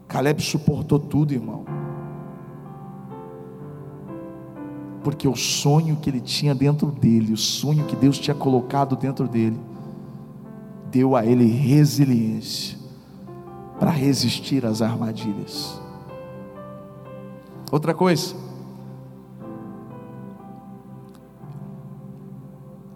Caleb 0.09 0.43
suportou 0.43 0.99
tudo, 0.99 1.33
irmão. 1.33 1.65
Porque 5.03 5.27
o 5.27 5.35
sonho 5.35 5.97
que 5.97 6.11
ele 6.11 6.21
tinha 6.21 6.55
dentro 6.55 6.91
dele, 6.91 7.33
o 7.33 7.37
sonho 7.37 7.85
que 7.87 7.97
Deus 7.97 8.19
tinha 8.19 8.35
colocado 8.35 8.97
dentro 8.97 9.27
dele, 9.27 9.59
deu 10.91 11.17
a 11.17 11.25
ele 11.25 11.47
resiliência 11.47 12.79
para 13.79 13.91
resistir 13.91 14.67
às 14.67 14.83
armadilhas. 14.83 15.81
Outra 17.73 17.95
coisa, 17.95 18.35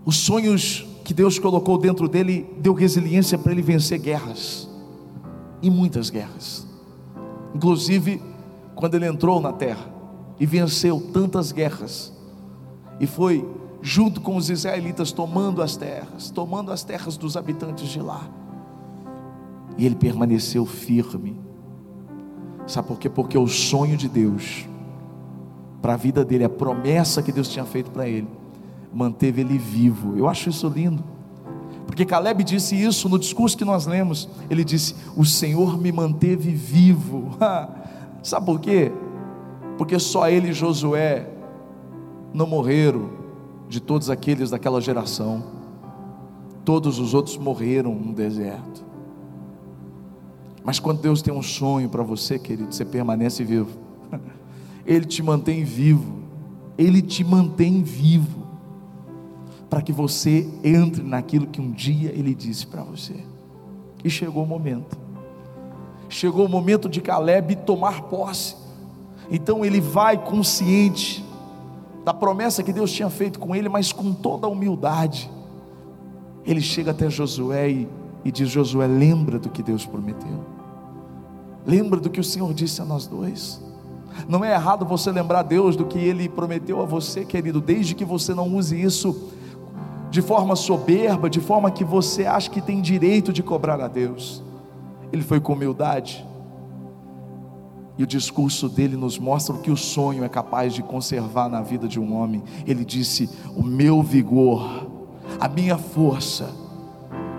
os 0.05 0.17
sonhos 0.17 0.87
que 1.05 1.15
Deus 1.15 1.39
colocou 1.39 1.79
dentro 1.79 2.09
dele 2.09 2.47
deu 2.59 2.75
resiliência 2.75 3.39
para 3.39 3.53
ele 3.53 3.63
vencer 3.63 3.99
guerras, 3.99 4.69
e 5.63 5.71
muitas 5.71 6.11
guerras, 6.11 6.67
inclusive 7.55 8.21
quando 8.75 8.97
ele 8.97 9.07
entrou 9.07 9.41
na 9.41 9.53
terra 9.53 9.94
e 10.39 10.47
venceu 10.47 11.01
tantas 11.13 11.53
guerras, 11.53 12.13
e 12.99 13.07
foi 13.07 13.49
junto 13.81 14.21
com 14.21 14.37
os 14.37 14.51
israelitas 14.51 15.13
tomando 15.13 15.61
as 15.63 15.77
terras, 15.77 16.31
tomando 16.31 16.73
as 16.73 16.83
terras 16.83 17.17
dos 17.17 17.37
habitantes 17.37 17.89
de 17.89 18.01
lá, 18.01 18.29
e 19.77 19.85
ele 19.85 19.95
permaneceu 19.95 20.65
firme, 20.65 21.37
sabe 22.67 22.89
por 22.89 22.99
quê? 22.99 23.09
Porque 23.09 23.37
o 23.37 23.47
sonho 23.47 23.97
de 23.97 24.09
Deus 24.09 24.67
para 25.85 25.93
a 25.93 25.97
vida 25.99 26.25
dele, 26.25 26.45
a 26.45 26.49
promessa 26.49 27.23
que 27.23 27.31
Deus 27.31 27.47
tinha 27.47 27.67
feito 27.67 27.91
para 27.91 28.09
ele, 28.09 28.27
manteve 28.91 29.43
ele 29.43 29.59
vivo. 29.59 30.17
Eu 30.17 30.27
acho 30.27 30.49
isso 30.49 30.67
lindo. 30.67 31.05
Porque 31.87 32.07
Caleb 32.07 32.43
disse 32.43 32.75
isso 32.75 33.07
no 33.07 33.19
discurso 33.19 33.55
que 33.55 33.67
nós 33.67 33.85
lemos. 33.85 34.27
Ele 34.49 34.65
disse: 34.65 34.95
O 35.15 35.27
Senhor 35.27 35.79
me 35.79 35.93
manteve 35.93 36.53
vivo. 36.53 37.37
Sabe 38.25 38.47
por 38.47 38.61
quê? 38.61 38.91
Porque 39.77 39.99
só 39.99 40.29
ele 40.29 40.49
e 40.49 40.53
Josué 40.53 41.29
não 42.33 42.47
morreram 42.47 43.11
de 43.69 43.81
todos 43.81 44.11
aqueles 44.11 44.51
daquela 44.51 44.81
geração. 44.81 45.45
Todos 46.65 46.99
os 46.99 47.15
outros 47.15 47.37
morreram 47.37 47.95
no 47.95 48.13
deserto. 48.13 48.85
Mas 50.65 50.79
quando 50.79 51.01
Deus 51.01 51.21
tem 51.21 51.33
um 51.33 51.43
sonho 51.43 51.89
para 51.89 52.03
você, 52.03 52.39
querido, 52.39 52.73
você 52.73 52.85
permanece 52.85 53.45
vivo. 53.45 53.79
Ele 54.87 55.05
te 55.05 55.23
mantém 55.23 55.63
vivo. 55.63 56.21
Ele 56.79 57.03
te 57.03 57.23
mantém 57.23 57.83
vivo 57.83 58.45
para 59.75 59.83
que 59.83 59.93
você 59.93 60.49
entre 60.63 61.03
naquilo 61.03 61.49
que 61.49 61.61
um 61.61 61.73
dia 61.73 62.13
ele 62.15 62.33
disse 62.33 62.65
para 62.65 62.85
você. 62.85 63.17
E 64.05 64.09
chegou 64.09 64.45
o 64.45 64.47
momento. 64.47 64.97
Chegou 66.09 66.47
o 66.47 66.49
momento 66.49 66.89
de 66.89 67.01
Caleb 67.01 67.57
tomar 67.57 68.03
posse. 68.03 68.55
Então 69.31 69.65
ele 69.65 69.81
vai 69.81 70.17
consciente 70.17 71.25
da 72.05 72.13
promessa 72.13 72.63
que 72.63 72.73
Deus 72.73 72.93
tinha 72.93 73.09
feito 73.09 73.39
com 73.39 73.55
ele, 73.55 73.69
mas 73.69 73.93
com 73.93 74.13
toda 74.13 74.47
a 74.47 74.51
humildade. 74.51 75.31
Ele 76.45 76.61
chega 76.61 76.91
até 76.91 77.09
Josué 77.09 77.71
e, 77.71 77.89
e 78.25 78.31
diz: 78.31 78.51
Josué, 78.51 78.87
lembra 78.87 79.39
do 79.39 79.49
que 79.49 79.63
Deus 79.63 79.87
prometeu. 79.87 80.45
Lembra 81.67 81.99
do 81.99 82.11
que 82.11 82.21
o 82.21 82.25
Senhor 82.25 82.53
disse 82.53 82.83
a 82.83 82.85
nós 82.85 83.07
dois. 83.07 83.63
Não 84.29 84.45
é 84.45 84.53
errado 84.53 84.85
você 84.85 85.11
lembrar 85.11 85.43
Deus 85.43 85.75
do 85.75 85.87
que 85.87 85.99
Ele 85.99 86.29
prometeu 86.29 86.81
a 86.81 86.85
você, 86.85 87.25
querido, 87.25 87.61
desde 87.61 87.95
que 87.95 88.05
você 88.05 88.35
não 88.35 88.55
use 88.55 88.81
isso 88.81 89.31
de 90.11 90.23
forma 90.23 90.55
soberba, 90.55 91.29
de 91.29 91.41
forma 91.41 91.71
que 91.71 91.83
você 91.83 92.25
acha 92.25 92.49
que 92.49 92.61
tem 92.61 92.81
direito 92.81 93.33
de 93.33 93.43
cobrar 93.43 93.81
a 93.81 93.89
Deus. 93.89 94.43
Ele 95.13 95.23
foi 95.23 95.41
com 95.41 95.55
humildade. 95.55 96.25
E 97.97 98.03
o 98.03 98.07
discurso 98.07 98.69
dele 98.69 98.97
nos 98.97 99.19
mostra 99.19 99.55
o 99.55 99.61
que 99.61 99.71
o 99.71 99.77
sonho 99.77 100.25
é 100.25 100.29
capaz 100.29 100.75
de 100.75 100.83
conservar 100.83 101.49
na 101.49 101.63
vida 101.63 101.87
de 101.87 102.01
um 102.01 102.15
homem. 102.17 102.43
Ele 102.67 102.85
disse: 102.85 103.31
O 103.57 103.63
meu 103.63 104.03
vigor, 104.03 104.89
a 105.39 105.49
minha 105.49 105.79
força, 105.79 106.51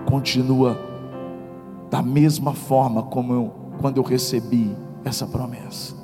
continua 0.06 0.80
da 1.90 2.02
mesma 2.02 2.54
forma 2.54 3.04
como 3.04 3.34
eu, 3.34 3.54
quando 3.80 3.98
eu 3.98 4.04
recebi 4.04 4.76
essa 5.04 5.28
promessa. 5.28 5.96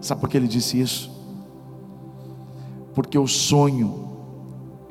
Sabe 0.00 0.20
por 0.20 0.28
que 0.28 0.36
ele 0.36 0.48
disse 0.48 0.80
isso? 0.80 1.10
Porque 2.94 3.18
o 3.18 3.26
sonho 3.26 4.08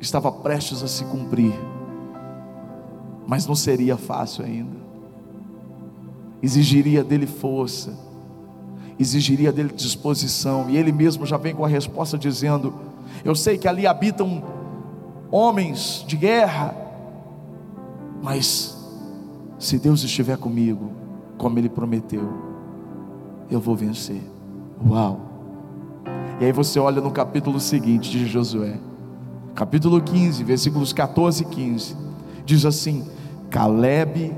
estava 0.00 0.30
prestes 0.30 0.82
a 0.82 0.88
se 0.88 1.04
cumprir, 1.04 1.54
mas 3.26 3.46
não 3.46 3.54
seria 3.54 3.96
fácil 3.96 4.44
ainda. 4.44 4.76
Exigiria 6.42 7.02
dele 7.02 7.26
força, 7.26 7.96
exigiria 8.98 9.52
dele 9.52 9.72
disposição, 9.74 10.68
e 10.68 10.76
ele 10.76 10.92
mesmo 10.92 11.26
já 11.26 11.36
vem 11.36 11.54
com 11.54 11.64
a 11.64 11.68
resposta 11.68 12.16
dizendo: 12.18 12.74
Eu 13.24 13.34
sei 13.34 13.58
que 13.58 13.68
ali 13.68 13.86
habitam 13.86 14.42
homens 15.30 16.04
de 16.06 16.16
guerra, 16.16 16.74
mas 18.22 18.76
se 19.58 19.78
Deus 19.78 20.02
estiver 20.02 20.36
comigo, 20.36 20.92
como 21.36 21.58
ele 21.58 21.68
prometeu, 21.68 22.28
eu 23.50 23.60
vou 23.60 23.74
vencer. 23.74 24.22
Uau! 24.88 25.20
E 26.40 26.44
aí 26.44 26.52
você 26.52 26.78
olha 26.78 27.00
no 27.00 27.10
capítulo 27.10 27.60
seguinte 27.60 28.10
de 28.10 28.26
Josué 28.26 28.78
capítulo 29.54 30.00
15, 30.00 30.42
versículos 30.42 30.92
14 30.92 31.42
e 31.42 31.46
15, 31.46 31.96
diz 32.44 32.64
assim: 32.64 33.04
Caleb 33.50 34.34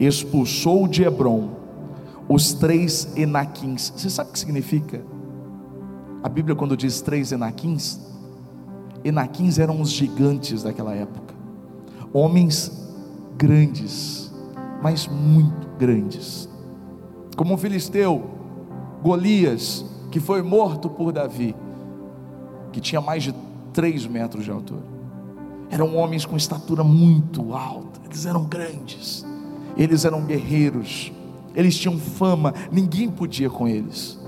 expulsou 0.00 0.88
de 0.88 1.04
Hebron 1.04 1.50
os 2.28 2.52
três 2.54 3.16
Enaquins. 3.16 3.92
Você 3.96 4.08
sabe 4.10 4.30
o 4.30 4.32
que 4.32 4.38
significa? 4.38 5.04
A 6.22 6.28
Bíblia, 6.28 6.56
quando 6.56 6.76
diz 6.76 7.00
três 7.00 7.32
Enaquins, 7.32 8.00
Enaquins 9.04 9.58
eram 9.58 9.80
os 9.80 9.90
gigantes 9.90 10.62
daquela 10.62 10.94
época, 10.94 11.34
homens 12.12 12.72
grandes, 13.36 14.32
mas 14.82 15.06
muito 15.06 15.68
grandes, 15.78 16.48
como 17.36 17.54
o 17.54 17.58
filisteu 17.58 18.30
Golias, 19.02 19.84
que 20.10 20.18
foi 20.18 20.40
morto 20.40 20.88
por 20.88 21.12
Davi, 21.12 21.54
que 22.72 22.80
tinha 22.80 23.00
mais 23.00 23.24
de 23.24 23.34
3 23.74 24.06
metros 24.06 24.44
de 24.44 24.50
altura. 24.50 24.82
Eram 25.70 25.96
homens 25.96 26.24
com 26.24 26.36
estatura 26.36 26.82
muito 26.82 27.52
alta, 27.52 28.00
eles 28.06 28.24
eram 28.24 28.44
grandes, 28.44 29.26
eles 29.76 30.04
eram 30.06 30.24
guerreiros, 30.24 31.12
eles 31.54 31.76
tinham 31.76 31.98
fama, 31.98 32.52
ninguém 32.70 33.10
podia 33.10 33.48
com 33.48 33.68
eles. 33.68 34.18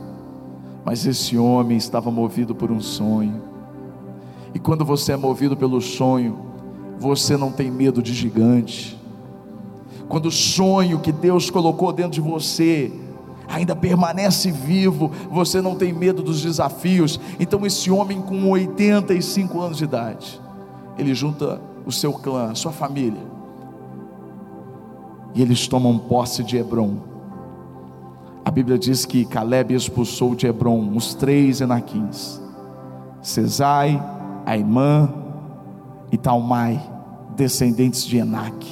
Mas 0.85 1.05
esse 1.05 1.37
homem 1.37 1.77
estava 1.77 2.11
movido 2.11 2.55
por 2.55 2.71
um 2.71 2.81
sonho. 2.81 3.43
E 4.55 4.59
quando 4.59 4.85
você 4.85 5.12
é 5.12 5.17
movido 5.17 5.57
pelo 5.57 5.81
sonho, 5.81 6.39
você 6.99 7.37
não 7.37 7.51
tem 7.51 7.71
medo 7.71 8.03
de 8.03 8.15
gigante. 8.15 8.97
Quando 10.09 10.27
o 10.27 10.31
sonho 10.31 11.01
que 11.01 11.11
Deus 11.11 11.51
colocou 11.51 11.93
dentro 11.93 12.12
de 12.12 12.21
você 12.21 12.93
ainda 13.49 13.75
permanece 13.75 14.51
vivo, 14.51 15.11
você 15.31 15.61
não 15.61 15.75
tem 15.75 15.93
medo 15.93 16.23
dos 16.23 16.43
desafios. 16.43 17.19
Então, 17.39 17.67
esse 17.67 17.91
homem 17.91 18.21
com 18.21 18.49
85 18.49 19.61
anos 19.61 19.79
de 19.79 19.85
idade, 19.85 20.41
ele 20.99 21.15
junta 21.15 21.61
o 21.85 21.93
seu 21.93 22.12
clã, 22.12 22.51
a 22.51 22.55
sua 22.55 22.73
família, 22.73 23.23
e 25.35 25.43
eles 25.43 25.69
tomam 25.69 25.99
posse 25.99 26.43
de 26.43 26.57
Hebron. 26.57 27.16
A 28.47 28.51
Bíblia 28.53 28.79
diz 28.79 29.05
que 29.05 29.25
Caleb 29.25 29.75
expulsou 29.75 30.37
de 30.37 30.47
Hebron 30.47 30.93
os 30.95 31.15
três 31.15 31.61
Enaquins: 31.61 32.41
Cesai, 33.21 34.01
Aimã 34.47 35.13
e 36.13 36.17
Talmai, 36.17 36.81
descendentes 37.35 38.07
de 38.07 38.19
Enaque. 38.19 38.71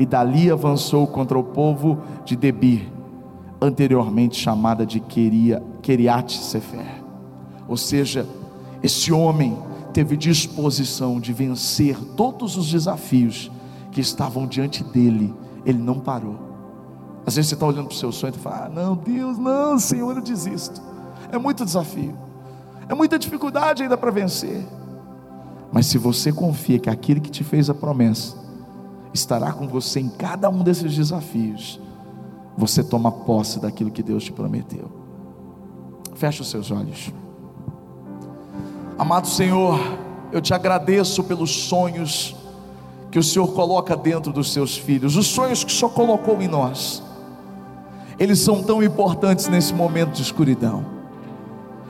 E 0.00 0.04
dali 0.04 0.50
avançou 0.50 1.06
contra 1.06 1.38
o 1.38 1.44
povo 1.44 2.00
de 2.24 2.34
Debir 2.34 2.90
anteriormente 3.60 4.36
chamada 4.36 4.84
de 4.84 4.98
Keriat 5.80 6.32
Sefer. 6.32 7.04
Ou 7.68 7.76
seja, 7.76 8.26
esse 8.82 9.12
homem 9.12 9.56
teve 9.92 10.16
disposição 10.16 11.20
de 11.20 11.32
vencer 11.32 11.96
todos 12.16 12.56
os 12.56 12.68
desafios 12.68 13.48
que 13.92 14.00
estavam 14.00 14.44
diante 14.44 14.82
dele, 14.82 15.32
ele 15.64 15.78
não 15.78 16.00
parou. 16.00 16.47
Às 17.28 17.36
vezes 17.36 17.50
você 17.50 17.56
está 17.56 17.66
olhando 17.66 17.88
para 17.88 17.94
o 17.94 17.98
seu 17.98 18.10
sonho 18.10 18.32
e 18.34 18.38
fala: 18.38 18.64
ah, 18.64 18.68
Não, 18.70 18.96
Deus, 18.96 19.36
não, 19.36 19.78
Senhor, 19.78 20.16
eu 20.16 20.22
desisto. 20.22 20.80
É 21.30 21.36
muito 21.36 21.62
desafio, 21.62 22.16
é 22.88 22.94
muita 22.94 23.18
dificuldade 23.18 23.82
ainda 23.82 23.98
para 23.98 24.10
vencer. 24.10 24.66
Mas 25.70 25.84
se 25.84 25.98
você 25.98 26.32
confia 26.32 26.78
que 26.78 26.88
aquele 26.88 27.20
que 27.20 27.30
te 27.30 27.44
fez 27.44 27.68
a 27.68 27.74
promessa 27.74 28.34
estará 29.12 29.52
com 29.52 29.68
você 29.68 30.00
em 30.00 30.08
cada 30.08 30.48
um 30.48 30.62
desses 30.62 30.96
desafios, 30.96 31.78
você 32.56 32.82
toma 32.82 33.12
posse 33.12 33.60
daquilo 33.60 33.90
que 33.90 34.02
Deus 34.02 34.24
te 34.24 34.32
prometeu. 34.32 34.90
Feche 36.14 36.40
os 36.40 36.48
seus 36.48 36.70
olhos. 36.70 37.12
Amado 38.98 39.26
Senhor, 39.26 39.78
eu 40.32 40.40
te 40.40 40.54
agradeço 40.54 41.22
pelos 41.22 41.50
sonhos 41.50 42.34
que 43.10 43.18
o 43.18 43.22
Senhor 43.22 43.48
coloca 43.48 43.94
dentro 43.94 44.32
dos 44.32 44.50
seus 44.50 44.78
filhos, 44.78 45.14
os 45.14 45.26
sonhos 45.26 45.62
que 45.62 45.70
Senhor 45.70 45.90
colocou 45.90 46.40
em 46.40 46.48
nós. 46.48 47.06
Eles 48.18 48.40
são 48.40 48.62
tão 48.62 48.82
importantes 48.82 49.46
nesse 49.48 49.72
momento 49.72 50.10
de 50.10 50.22
escuridão, 50.22 50.84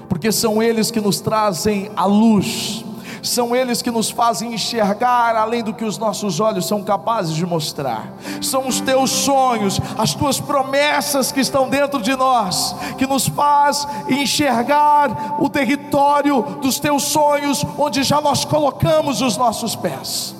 porque 0.09 0.31
são 0.31 0.63
eles 0.63 0.91
que 0.91 1.01
nos 1.01 1.21
trazem 1.21 1.91
a 1.97 2.05
luz, 2.05 2.85
são 3.23 3.57
eles 3.57 3.83
que 3.83 3.91
nos 3.91 4.11
fazem 4.11 4.55
enxergar 4.55 5.35
além 5.37 5.63
do 5.63 5.73
que 5.75 5.85
os 5.85 5.99
nossos 5.99 6.39
olhos 6.39 6.67
são 6.67 6.83
capazes 6.83 7.35
de 7.35 7.45
mostrar. 7.45 8.13
São 8.41 8.69
os 8.69 8.81
teus 8.81 9.11
sonhos, 9.11 9.81
as 9.97 10.15
tuas 10.15 10.39
promessas 10.39 11.33
que 11.33 11.41
estão 11.41 11.69
dentro 11.69 12.01
de 12.01 12.15
nós, 12.15 12.77
que 12.97 13.07
nos 13.07 13.27
faz 13.27 13.87
enxergar 14.09 15.37
o 15.41 15.49
território 15.49 16.43
dos 16.61 16.79
teus 16.79 17.05
sonhos, 17.05 17.65
onde 17.77 18.03
já 18.03 18.21
nós 18.21 18.45
colocamos 18.45 19.21
os 19.21 19.37
nossos 19.37 19.75
pés. 19.75 20.35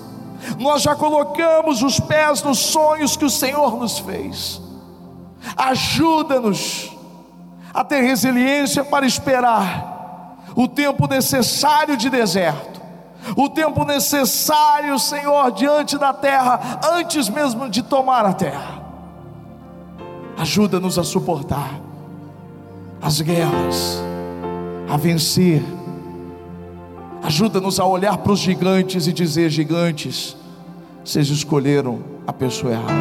Nós 0.59 0.83
já 0.83 0.95
colocamos 0.95 1.83
os 1.83 1.99
pés 1.99 2.43
nos 2.43 2.59
sonhos 2.59 3.17
que 3.17 3.25
o 3.25 3.31
Senhor 3.31 3.77
nos 3.77 3.99
fez. 3.99 4.68
Ajuda-nos 5.57 6.91
a 7.73 7.85
ter 7.85 8.01
resiliência 8.01 8.85
para 8.85 9.07
esperar 9.07 10.45
o 10.57 10.67
tempo 10.67 11.07
necessário 11.07 11.97
de 11.97 12.11
deserto, 12.11 12.81
o 13.37 13.49
tempo 13.49 13.85
necessário, 13.85 14.99
Senhor, 14.99 15.53
diante 15.53 15.97
da 15.99 16.13
terra, 16.13 16.81
antes 16.95 17.29
mesmo 17.29 17.69
de 17.69 17.83
tomar 17.83 18.25
a 18.25 18.33
terra. 18.33 18.83
Ajuda-nos 20.37 20.99
a 20.99 21.05
suportar 21.05 21.81
as 23.03 23.21
guerras, 23.21 24.03
a 24.89 24.97
vencer. 24.97 25.63
Ajuda-nos 27.23 27.79
a 27.79 27.85
olhar 27.85 28.17
para 28.19 28.33
os 28.33 28.39
gigantes 28.39 29.07
e 29.07 29.13
dizer: 29.13 29.51
gigantes, 29.51 30.37
vocês 31.05 31.29
escolheram 31.29 32.01
a 32.27 32.33
pessoa 32.33 32.73
errada, 32.73 32.93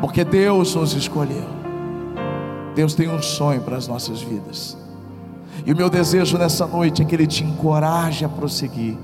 porque 0.00 0.24
Deus 0.24 0.74
nos 0.74 0.92
escolheu. 0.92 1.46
Deus 2.74 2.94
tem 2.94 3.08
um 3.08 3.22
sonho 3.22 3.62
para 3.62 3.76
as 3.76 3.88
nossas 3.88 4.20
vidas. 4.20 4.76
E 5.64 5.72
o 5.72 5.76
meu 5.76 5.88
desejo 5.88 6.36
nessa 6.36 6.66
noite 6.66 7.02
é 7.02 7.04
que 7.04 7.14
Ele 7.14 7.26
te 7.26 7.42
encoraje 7.42 8.24
a 8.24 8.28
prosseguir, 8.28 8.96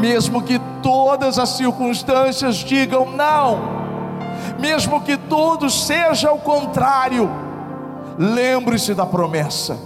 mesmo 0.00 0.42
que 0.42 0.58
todas 0.82 1.38
as 1.38 1.50
circunstâncias 1.50 2.56
digam 2.56 3.14
não, 3.14 3.60
mesmo 4.58 5.00
que 5.02 5.16
tudo 5.16 5.68
seja 5.68 6.32
o 6.32 6.38
contrário, 6.38 7.30
lembre-se 8.18 8.94
da 8.94 9.04
promessa, 9.04 9.78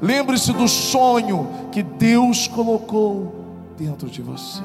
lembre-se 0.00 0.52
do 0.52 0.68
sonho 0.68 1.48
que 1.72 1.82
Deus 1.82 2.46
colocou 2.46 3.44
dentro 3.78 4.08
de 4.08 4.20
você. 4.20 4.62